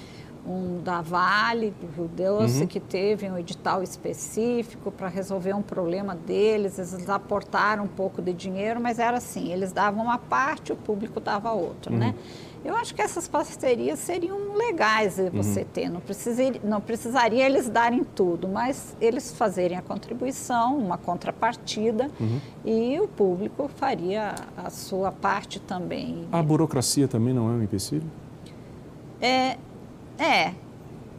um 0.45 0.81
da 0.83 1.01
Vale, 1.01 1.73
do 1.79 1.87
Rio 1.95 2.07
Doce, 2.07 2.61
uhum. 2.61 2.67
que 2.67 2.79
teve 2.79 3.29
um 3.29 3.37
edital 3.37 3.83
específico 3.83 4.91
para 4.91 5.07
resolver 5.07 5.53
um 5.53 5.61
problema 5.61 6.15
deles. 6.15 6.79
Eles 6.79 7.09
aportaram 7.09 7.83
um 7.83 7.87
pouco 7.87 8.21
de 8.21 8.33
dinheiro, 8.33 8.79
mas 8.79 8.99
era 8.99 9.17
assim: 9.17 9.51
eles 9.51 9.71
davam 9.71 10.03
uma 10.03 10.17
parte, 10.17 10.71
o 10.71 10.75
público 10.75 11.19
dava 11.19 11.51
outra, 11.51 11.91
uhum. 11.91 11.99
né? 11.99 12.15
Eu 12.63 12.75
acho 12.75 12.93
que 12.93 13.01
essas 13.01 13.27
parcerias 13.27 13.97
seriam 13.97 14.55
legais 14.55 15.15
de 15.15 15.31
você 15.31 15.61
uhum. 15.61 15.65
ter. 15.73 15.89
Não, 15.89 15.99
precisaria, 15.99 16.61
não 16.63 16.79
precisaria 16.79 17.43
eles 17.43 17.67
darem 17.67 18.03
tudo, 18.03 18.47
mas 18.47 18.95
eles 19.01 19.33
fazerem 19.33 19.77
a 19.77 19.81
contribuição, 19.81 20.77
uma 20.77 20.95
contrapartida, 20.95 22.11
uhum. 22.19 22.39
e 22.63 22.99
o 22.99 23.07
público 23.07 23.67
faria 23.67 24.35
a 24.55 24.69
sua 24.69 25.11
parte 25.11 25.59
também. 25.59 26.27
A 26.31 26.43
burocracia 26.43 27.07
também 27.07 27.33
não 27.33 27.49
é 27.49 27.53
um 27.53 27.63
empecilho? 27.63 28.05
É, 29.19 29.57
é. 30.21 30.53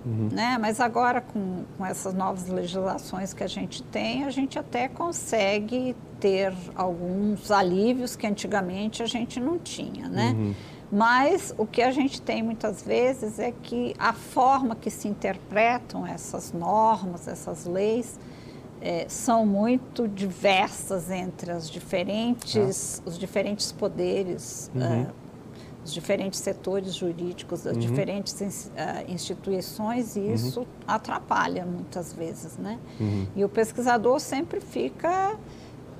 Uhum. 0.05 0.29
Né? 0.33 0.59
Mas 0.61 0.81
agora, 0.81 1.21
com, 1.21 1.65
com 1.77 1.87
essas 1.87 2.12
novas 2.12 2.49
legislações 2.49 3.33
que 3.33 3.45
a 3.45 3.47
gente 3.47 3.83
tem, 3.85 4.25
a 4.25 4.31
gente 4.31 4.59
até 4.59 4.88
consegue 4.88 5.95
ter 6.19 6.53
alguns 6.75 7.51
alívios 7.51 8.17
que 8.17 8.27
antigamente 8.27 9.03
a 9.03 9.07
gente 9.07 9.38
não 9.38 9.59
tinha, 9.59 10.09
né? 10.09 10.35
Uhum. 10.37 10.55
Mas 10.91 11.55
o 11.57 11.67
que 11.67 11.81
a 11.81 11.91
gente 11.91 12.21
tem 12.21 12.43
muitas 12.43 12.83
vezes 12.83 13.38
é 13.38 13.51
que 13.51 13.95
a 13.99 14.12
forma 14.12 14.77
que 14.77 14.91
se 14.91 15.09
interpretam 15.09 16.07
essas 16.07 16.53
normas, 16.53 17.27
essas 17.27 17.65
leis, 17.65 18.21
é, 18.81 19.07
são 19.09 19.47
muito 19.47 20.07
diversas 20.07 21.11
entre 21.11 21.51
as 21.51 21.71
diferentes, 21.71 23.01
ah. 23.01 23.09
os 23.09 23.19
diferentes 23.19 23.73
poderes, 23.73 24.71
uhum. 24.75 24.83
é, 24.83 25.07
os 25.85 25.92
diferentes 25.92 26.40
setores 26.40 26.95
jurídicos 26.95 27.62
das 27.62 27.75
uhum. 27.75 27.81
diferentes 27.81 28.40
uh, 28.40 29.11
instituições 29.11 30.16
e 30.16 30.21
uhum. 30.21 30.35
isso 30.35 30.66
atrapalha 30.87 31.66
muitas 31.66 32.12
vezes, 32.12 32.57
né? 32.57 32.79
Uhum. 33.01 33.27
E 33.35 33.45
o 33.45 33.49
pesquisador 33.49 34.21
sempre 34.21 34.61
fica 34.61 35.37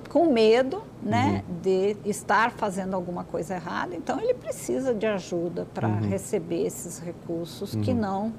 com 0.09 0.31
medo 0.31 0.83
né, 1.01 1.43
uhum. 1.49 1.55
de 1.61 1.97
estar 2.05 2.51
fazendo 2.51 2.93
alguma 2.93 3.23
coisa 3.23 3.55
errada, 3.55 3.95
então 3.95 4.19
ele 4.19 4.35
precisa 4.35 4.93
de 4.93 5.07
ajuda 5.07 5.67
para 5.73 5.87
uhum. 5.87 6.07
receber 6.07 6.67
esses 6.67 6.99
recursos 6.99 7.73
que 7.75 7.93
não 7.93 8.31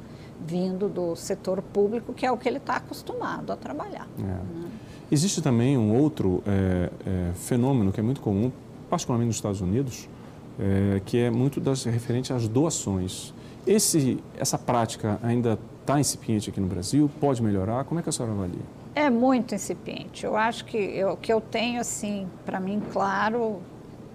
vindo 0.46 0.88
do 0.88 1.16
setor 1.16 1.60
público, 1.62 2.12
que 2.12 2.24
é 2.24 2.30
o 2.30 2.36
que 2.36 2.48
ele 2.48 2.58
está 2.58 2.76
acostumado 2.76 3.52
a 3.52 3.56
trabalhar. 3.56 4.06
É. 4.18 4.22
Né? 4.22 4.70
Existe 5.10 5.42
também 5.42 5.76
um 5.76 5.96
outro 5.96 6.42
é, 6.46 6.90
é, 7.06 7.32
fenômeno 7.34 7.92
que 7.92 8.00
é 8.00 8.02
muito 8.02 8.20
comum, 8.20 8.52
particularmente 8.88 9.28
nos 9.28 9.36
Estados 9.36 9.60
Unidos, 9.60 10.08
é, 10.58 11.00
que 11.04 11.18
é 11.18 11.30
muito 11.30 11.60
das, 11.60 11.84
referente 11.84 12.32
às 12.32 12.48
doações. 12.48 13.32
Esse, 13.66 14.18
essa 14.36 14.58
prática 14.58 15.18
ainda 15.22 15.58
está 15.80 15.98
incipiente 15.98 16.50
aqui 16.50 16.60
no 16.60 16.66
Brasil? 16.66 17.10
Pode 17.20 17.42
melhorar? 17.42 17.84
Como 17.84 18.00
é 18.00 18.02
que 18.02 18.08
a 18.08 18.12
senhora 18.12 18.34
avalia? 18.34 18.60
É 18.94 19.10
muito 19.10 19.54
incipiente. 19.54 20.24
Eu 20.24 20.36
acho 20.36 20.64
que 20.64 20.76
eu, 20.76 21.16
que 21.16 21.32
eu 21.32 21.40
tenho, 21.40 21.80
assim, 21.80 22.28
para 22.44 22.60
mim, 22.60 22.80
claro, 22.92 23.60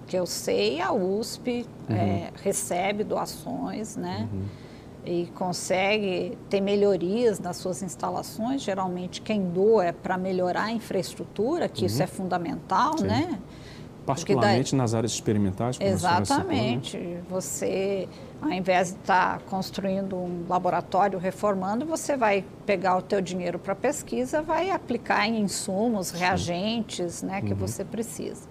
que 0.06 0.16
eu 0.16 0.26
sei, 0.26 0.80
a 0.80 0.92
USP 0.92 1.66
uhum. 1.88 1.94
é, 1.94 2.30
recebe 2.42 3.04
doações, 3.04 3.96
né? 3.96 4.28
Uhum. 4.32 4.44
e 5.04 5.26
consegue 5.34 6.36
ter 6.48 6.60
melhorias 6.60 7.38
nas 7.38 7.56
suas 7.56 7.82
instalações, 7.82 8.62
geralmente 8.62 9.22
quem 9.22 9.48
doa 9.50 9.86
é 9.86 9.92
para 9.92 10.18
melhorar 10.18 10.64
a 10.64 10.72
infraestrutura, 10.72 11.68
que 11.68 11.82
uhum. 11.82 11.86
isso 11.86 12.02
é 12.02 12.06
fundamental, 12.06 12.98
Sim. 12.98 13.06
né? 13.06 13.38
Particularmente 14.06 14.72
daí, 14.72 14.78
nas 14.78 14.94
áreas 14.94 15.12
experimentais. 15.12 15.76
Exatamente. 15.80 16.98
Você, 17.28 18.08
ao 18.40 18.50
invés 18.50 18.88
de 18.88 18.98
estar 19.00 19.38
tá 19.38 19.44
construindo 19.48 20.16
um 20.16 20.46
laboratório, 20.48 21.18
reformando, 21.18 21.84
você 21.84 22.16
vai 22.16 22.44
pegar 22.64 22.96
o 22.96 23.02
teu 23.02 23.20
dinheiro 23.20 23.58
para 23.58 23.74
pesquisa, 23.74 24.42
vai 24.42 24.70
aplicar 24.70 25.26
em 25.26 25.40
insumos, 25.40 26.10
reagentes, 26.10 27.22
né, 27.22 27.42
que 27.42 27.52
uhum. 27.52 27.58
você 27.58 27.84
precisa. 27.84 28.48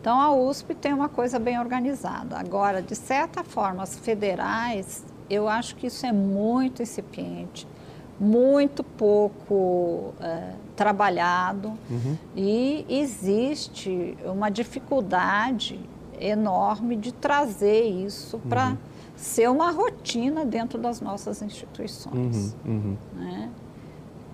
Então, 0.00 0.20
a 0.20 0.32
USP 0.32 0.74
tem 0.74 0.92
uma 0.92 1.08
coisa 1.08 1.38
bem 1.38 1.58
organizada. 1.58 2.38
Agora, 2.38 2.80
de 2.80 2.94
certa 2.94 3.42
forma, 3.42 3.82
as 3.82 3.98
federais, 3.98 5.04
eu 5.28 5.48
acho 5.48 5.74
que 5.74 5.88
isso 5.88 6.06
é 6.06 6.12
muito 6.12 6.82
incipiente, 6.82 7.66
muito 8.18 8.82
pouco 8.82 10.14
é, 10.20 10.52
trabalhado 10.74 11.72
uhum. 11.90 12.16
e 12.34 12.86
existe 12.88 14.16
uma 14.24 14.50
dificuldade 14.50 15.78
enorme 16.20 16.96
de 16.96 17.12
trazer 17.12 17.84
isso 17.84 18.38
para 18.48 18.70
uhum. 18.70 18.76
ser 19.16 19.50
uma 19.50 19.70
rotina 19.70 20.44
dentro 20.44 20.78
das 20.78 21.00
nossas 21.00 21.42
instituições. 21.42 22.54
Uhum. 22.64 22.72
uhum. 22.72 22.96
Né? 23.14 23.50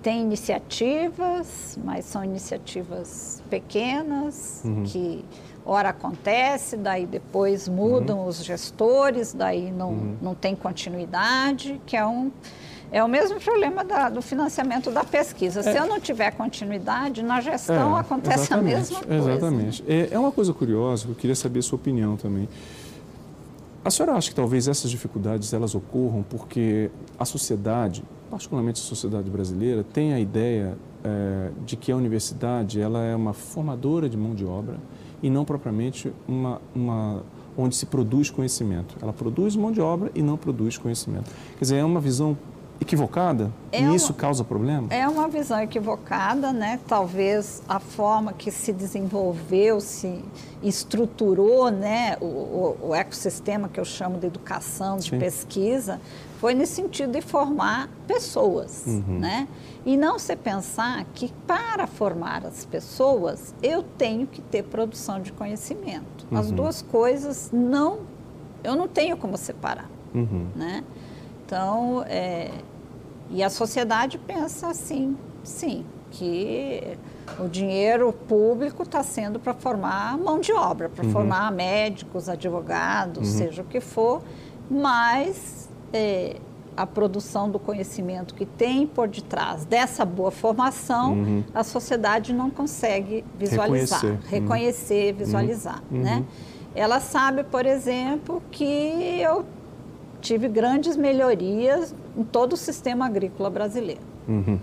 Tem 0.03 0.21
iniciativas, 0.21 1.79
mas 1.85 2.05
são 2.05 2.25
iniciativas 2.25 3.43
pequenas 3.49 4.63
uhum. 4.65 4.83
que 4.83 5.25
ora 5.65 5.91
acontece, 5.91 6.77
daí 6.77 7.07
depois 7.07 7.69
mudam 7.69 8.19
uhum. 8.19 8.27
os 8.27 8.45
gestores, 8.45 9.33
daí 9.33 9.71
não, 9.71 10.17
não 10.21 10.35
tem 10.35 10.57
continuidade, 10.57 11.81
que 11.87 11.97
é 11.97 12.05
um. 12.05 12.31
É 12.93 13.03
o 13.03 13.09
mesmo 13.09 13.41
problema 13.41 13.83
da, 13.83 14.11
do 14.11 14.21
financiamento 14.21 14.91
da 14.91 15.03
pesquisa. 15.03 15.61
É. 15.61 15.63
Se 15.63 15.77
eu 15.77 15.87
não 15.87 15.99
tiver 15.99 16.31
continuidade, 16.33 17.23
na 17.23 17.41
gestão 17.41 17.97
é, 17.97 18.01
acontece 18.01 18.53
a 18.53 18.59
mesma 18.59 19.01
coisa. 19.01 19.33
Exatamente. 19.33 19.85
É, 19.89 20.09
é 20.11 20.19
uma 20.19 20.31
coisa 20.31 20.53
curiosa, 20.53 21.09
eu 21.09 21.15
queria 21.15 21.35
saber 21.35 21.61
a 21.61 21.63
sua 21.63 21.77
opinião 21.77 22.17
também. 22.17 22.47
A 23.83 23.91
senhora 23.91 24.13
acha 24.13 24.29
que 24.29 24.37
talvez 24.37 24.69
essas 24.69 24.91
dificuldades 24.91 25.53
elas 25.53 25.75
ocorram 25.75 26.23
porque 26.23 26.91
a 27.19 27.25
sociedade, 27.25 28.05
particularmente 28.31 28.81
a 28.81 28.85
sociedade 28.85 29.29
brasileira, 29.29 29.83
tem 29.83 30.13
a 30.13 30.21
ideia 30.21 30.77
é, 31.03 31.51
de 31.65 31.77
que 31.77 31.91
a 31.91 31.97
universidade 31.97 32.81
ela 32.81 33.03
é 33.03 33.17
uma 33.17 33.33
formadora 33.33 34.09
de 34.09 34.17
mão 34.17 34.35
de 34.35 34.45
obra 34.45 34.77
e 35.23 35.31
não 35.31 35.45
propriamente 35.45 36.13
uma, 36.29 36.61
uma 36.75 37.25
onde 37.57 37.75
se 37.75 37.87
produz 37.87 38.31
conhecimento. 38.31 38.97
Ela 39.01 39.13
produz 39.13 39.57
mão 39.57 39.73
de 39.73 39.81
obra 39.81 40.13
e 40.15 40.23
não 40.23 40.37
produz 40.37 40.79
conhecimento. 40.79 41.31
Quer 41.59 41.65
dizer, 41.65 41.77
é 41.77 41.85
uma 41.85 42.01
visão 42.01 42.37
equivocada 42.83 43.51
é 43.71 43.81
e 43.81 43.85
uma, 43.85 43.97
isso 43.97 44.13
causa 44.13 44.45
problema? 44.45 44.89
É 44.91 45.09
uma 45.09 45.29
visão 45.29 45.61
equivocada, 45.61 46.53
né? 46.53 46.79
Talvez 46.87 47.63
a 47.69 47.81
forma 47.81 48.33
que 48.33 48.51
se 48.51 48.73
desenvolveu, 48.73 49.81
se 49.81 50.23
estruturou, 50.63 51.71
né? 51.71 52.17
O, 52.21 52.25
o, 52.25 52.79
o 52.89 52.95
ecossistema 52.95 53.69
que 53.69 53.81
eu 53.81 53.85
chamo 53.85 54.19
de 54.19 54.27
educação, 54.27 54.99
de 54.99 55.11
Sim. 55.11 55.19
pesquisa, 55.19 56.01
foi 56.39 56.55
nesse 56.55 56.75
sentido 56.75 57.13
de 57.13 57.21
formar 57.21 57.89
pessoas, 58.07 58.85
uhum. 58.87 59.21
né? 59.21 59.47
E 59.87 59.97
não 59.97 60.19
se 60.19 60.35
pensar 60.35 61.05
que 61.15 61.33
para 61.47 61.87
formar 61.87 62.45
as 62.45 62.65
pessoas 62.65 63.55
eu 63.63 63.83
tenho 63.83 64.27
que 64.27 64.43
ter 64.43 64.65
produção 64.65 65.21
de 65.21 65.33
conhecimento. 65.33 66.27
Uhum. 66.31 66.39
As 66.39 66.51
duas 66.51 66.83
coisas 66.83 67.51
não, 67.53 68.01
eu 68.63 68.75
não 68.75 68.89
tenho 68.89 69.17
como 69.17 69.37
separar, 69.37 69.89
uhum. 70.15 70.49
né? 70.55 70.85
Então, 71.47 72.03
é, 72.09 72.51
e 73.31 73.43
a 73.43 73.51
sociedade 73.51 74.19
pensa 74.19 74.69
assim, 74.69 75.17
sim, 75.43 75.85
que 76.11 76.99
o 77.39 77.49
dinheiro 77.49 78.13
público 78.13 78.83
está 78.83 79.03
sendo 79.03 79.41
para 79.41 79.55
formar 79.55 80.19
mão 80.19 80.39
de 80.39 80.53
obra, 80.53 80.89
para 80.89 81.05
uhum. 81.05 81.13
formar 81.13 81.51
médicos, 81.51 82.29
advogados, 82.29 83.29
uhum. 83.29 83.39
seja 83.39 83.63
o 83.63 83.65
que 83.65 83.81
for, 83.81 84.23
mas 84.71 85.71
é, 85.93 86.37
a 86.77 86.87
produção 86.87 87.51
do 87.51 87.59
conhecimento 87.59 88.35
que 88.35 88.47
tem 88.47 88.87
por 88.87 89.09
detrás 89.09 89.65
dessa 89.65 90.05
boa 90.05 90.31
formação, 90.31 91.15
uhum. 91.15 91.45
a 91.55 91.65
sociedade 91.65 92.33
não 92.33 92.51
consegue 92.51 93.25
visualizar, 93.39 94.01
reconhecer, 94.01 94.29
reconhecer 94.29 95.13
uhum. 95.13 95.19
visualizar. 95.19 95.83
Uhum. 95.91 96.03
Né? 96.03 96.25
Ela 96.75 97.01
sabe, 97.01 97.45
por 97.45 97.67
exemplo, 97.67 98.43
que 98.51 99.21
eu 99.21 99.45
tive 100.23 100.49
grandes 100.49 100.97
melhorias 100.97 101.95
em 102.17 102.25
todo 102.25 102.55
o 102.55 102.57
sistema 102.57 103.05
agrícola 103.07 103.51
brasileiro. 103.51 104.01
Uhum. 104.27 104.59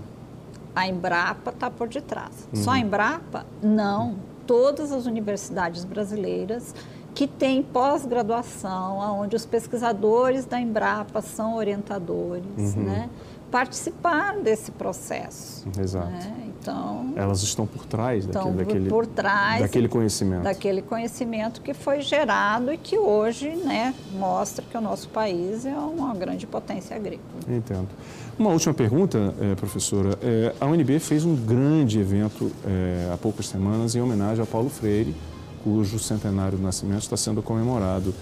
A 0.76 0.88
Embrapa 0.88 1.52
está 1.52 1.70
por 1.70 1.88
detrás. 1.88 2.48
Só 2.54 2.72
a 2.72 2.74
uhum. 2.74 2.80
Embrapa? 2.80 3.46
Não. 3.62 4.16
Todas 4.48 4.92
as 4.92 5.06
universidades 5.06 5.84
brasileiras 5.84 6.74
que 7.14 7.28
tem 7.28 7.62
pós-graduação, 7.62 8.98
onde 9.20 9.36
os 9.36 9.46
pesquisadores 9.46 10.46
da 10.46 10.60
Embrapa 10.60 11.22
são 11.22 11.56
orientadores, 11.56 12.76
uhum. 12.76 12.84
né? 12.84 13.10
participaram 13.52 14.42
desse 14.42 14.72
processo. 14.72 15.68
Exato. 15.78 16.08
Né? 16.08 16.49
Então, 16.62 17.14
elas 17.16 17.42
estão 17.42 17.66
por 17.66 17.86
trás 17.86 18.26
daquele, 18.26 18.56
daquele, 18.58 18.90
por 18.90 19.08
trás 19.08 19.62
daquele 19.62 19.88
conhecimento. 19.88 20.44
Daquele 20.44 20.82
conhecimento 20.82 21.62
que 21.62 21.74
foi 21.74 22.02
gerado 22.02 22.74
e 22.74 22.78
que 22.78 22.98
hoje 22.98 23.50
né, 23.50 23.94
mostra 24.14 24.64
que 24.70 24.78
o 24.78 24.82
nosso 24.82 25.08
país 25.10 25.66
é 25.66 25.74
uma 25.74 26.14
grande 26.14 26.46
potência 26.46 26.96
agrícola. 26.96 27.40
Entendo. 27.48 27.88
Uma 28.38 28.52
última 28.52 28.74
pergunta, 28.74 29.34
é, 29.40 29.56
professora. 29.56 30.18
É, 30.22 30.54
a 30.60 30.66
UNB 30.66 31.00
fez 31.00 31.24
um 31.24 31.36
grande 31.36 32.00
evento 32.00 32.52
é, 32.66 33.10
há 33.14 33.18
poucas 33.18 33.48
semanas 33.48 33.96
em 33.96 34.02
homenagem 34.02 34.44
a 34.44 34.46
Paulo 34.46 34.70
Freire, 34.70 35.16
cujo 35.64 35.98
centenário 35.98 36.58
do 36.58 36.64
nascimento 36.64 37.04
está 37.04 37.18
sendo 37.18 37.42
comemorado. 37.42 38.14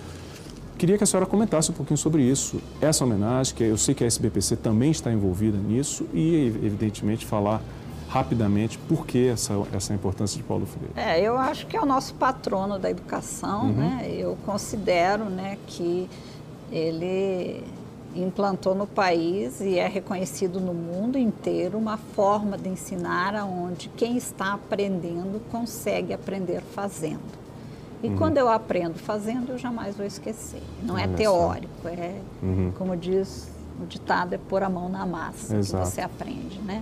Queria 0.78 0.96
que 0.96 1.04
a 1.04 1.08
senhora 1.08 1.26
comentasse 1.26 1.72
um 1.72 1.74
pouquinho 1.74 1.98
sobre 1.98 2.22
isso, 2.22 2.62
essa 2.80 3.04
homenagem, 3.04 3.56
que 3.56 3.64
eu 3.64 3.78
sei 3.78 3.96
que 3.96 4.04
a 4.04 4.08
SBPC 4.08 4.58
também 4.58 4.92
está 4.92 5.12
envolvida 5.12 5.58
nisso 5.58 6.06
e, 6.14 6.54
evidentemente, 6.64 7.26
falar 7.26 7.64
rapidamente 8.10 8.78
por 8.78 9.06
que 9.06 9.28
essa, 9.28 9.54
essa 9.74 9.94
importância 9.94 10.38
de 10.38 10.44
Paulo 10.44 10.66
Freire. 10.66 10.94
É, 10.96 11.22
eu 11.22 11.38
acho 11.38 11.68
que 11.68 11.76
é 11.76 11.82
o 11.82 11.86
nosso 11.86 12.14
patrono 12.16 12.80
da 12.80 12.90
educação, 12.90 13.66
uhum. 13.66 13.74
né? 13.74 14.08
Eu 14.10 14.38
considero 14.46 15.26
né, 15.26 15.58
que 15.68 16.10
ele 16.72 17.64
implantou 18.16 18.74
no 18.74 18.88
país 18.88 19.62
e 19.62 19.78
é 19.78 19.88
reconhecido 19.88 20.60
no 20.60 20.74
mundo 20.74 21.18
inteiro 21.18 21.78
uma 21.78 21.98
forma 21.98 22.58
de 22.58 22.70
ensinar 22.70 23.36
onde 23.46 23.90
quem 23.90 24.18
está 24.18 24.54
aprendendo 24.54 25.42
consegue 25.52 26.14
aprender 26.14 26.62
fazendo. 26.62 27.38
E 28.02 28.08
uhum. 28.08 28.18
quando 28.18 28.38
eu 28.38 28.48
aprendo 28.48 28.96
fazendo, 29.00 29.52
eu 29.52 29.58
jamais 29.58 29.96
vou 29.96 30.06
esquecer. 30.06 30.62
Não 30.84 30.98
é 30.98 31.08
teórico, 31.08 31.88
é, 31.88 32.22
uhum. 32.42 32.72
como 32.78 32.96
diz 32.96 33.50
o 33.82 33.86
ditado, 33.86 34.34
é 34.34 34.38
pôr 34.38 34.64
a 34.64 34.70
mão 34.70 34.90
na 34.90 35.06
massa 35.06 35.56
Exato. 35.56 35.84
que 35.84 35.90
você 35.90 36.02
aprende, 36.02 36.60
né? 36.60 36.82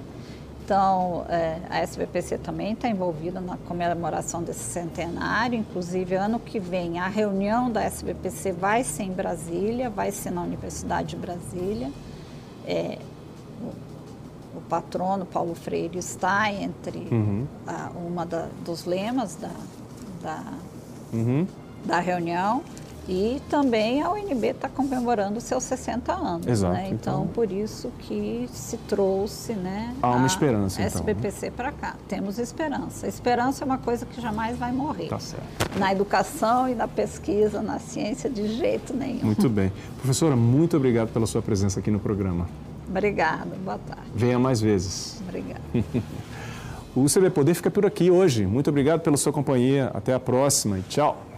Então, 0.66 1.28
é, 1.30 1.60
a 1.70 1.78
SBPC 1.82 2.40
também 2.40 2.74
está 2.74 2.90
envolvida 2.90 3.40
na 3.40 3.56
comemoração 3.56 4.42
desse 4.42 4.64
centenário, 4.64 5.60
inclusive 5.60 6.16
ano 6.16 6.40
que 6.40 6.60
vem 6.60 6.98
a 6.98 7.08
reunião 7.08 7.72
da 7.72 7.84
SBPC 7.84 8.52
vai 8.52 8.84
ser 8.84 9.04
em 9.04 9.12
Brasília, 9.12 9.92
vai 9.92 10.12
ser 10.12 10.32
na 10.32 10.42
Universidade 10.42 11.10
de 11.10 11.18
Brasília. 11.18 11.92
É, 12.66 12.98
o, 13.62 14.58
o, 14.58 14.62
patrono 14.68 15.24
Paulo 15.24 15.54
Freire 15.54 16.00
está 16.00 16.52
entre 16.52 17.08
uhum. 17.12 17.46
a, 17.68 17.92
uma 17.96 18.26
da, 18.26 18.48
dos 18.66 18.86
lemas 18.86 19.36
da, 19.36 19.52
da, 20.24 20.44
uhum. 21.14 21.46
da 21.86 22.00
reunião. 22.00 22.64
E 23.08 23.42
também 23.50 24.02
a 24.02 24.12
UNB 24.12 24.48
está 24.48 24.68
comemorando 24.68 25.40
seus 25.40 25.64
60 25.64 26.12
anos. 26.12 26.48
Exato. 26.48 26.74
Né? 26.74 26.90
Então, 26.92 27.24
então, 27.24 27.28
por 27.28 27.52
isso 27.52 27.92
que 28.00 28.50
se 28.52 28.78
trouxe 28.78 29.54
né, 29.54 29.94
há 30.02 30.12
uma 30.12 30.26
esperança, 30.26 30.82
então, 30.82 31.02
SBPC 31.02 31.48
né? 31.48 31.54
para 31.56 31.72
cá. 31.72 31.96
Temos 32.08 32.40
esperança. 32.40 33.08
Esperança 33.08 33.64
é 33.64 33.66
uma 33.66 33.78
coisa 33.78 34.06
que 34.06 34.20
jamais 34.20 34.58
vai 34.58 34.72
morrer. 34.72 35.08
Tá 35.08 35.20
certo. 35.20 35.46
Na 35.78 35.92
educação 35.92 36.68
e 36.68 36.74
na 36.74 36.88
pesquisa, 36.88 37.62
na 37.62 37.78
ciência, 37.78 38.30
de 38.30 38.48
jeito 38.48 38.94
nenhum. 38.94 39.26
Muito 39.26 39.50
bem. 39.50 39.72
Professora, 39.98 40.36
muito 40.36 40.76
obrigado 40.76 41.10
pela 41.10 41.28
sua 41.28 41.42
presença 41.42 41.80
aqui 41.80 41.92
no 41.92 42.00
programa. 42.00 42.48
Obrigada. 42.90 43.56
Boa 43.64 43.78
tarde. 43.78 44.04
Venha 44.16 44.40
mais 44.40 44.60
vezes. 44.62 45.22
Obrigada. 45.28 45.62
o 46.96 47.06
CB 47.06 47.30
Poder 47.30 47.54
fica 47.54 47.70
por 47.70 47.86
aqui 47.86 48.10
hoje. 48.10 48.46
Muito 48.48 48.70
obrigado 48.70 49.02
pela 49.02 49.18
sua 49.18 49.32
companhia. 49.32 49.92
Até 49.94 50.14
a 50.14 50.20
próxima 50.20 50.80
e 50.80 50.82
tchau. 50.84 51.35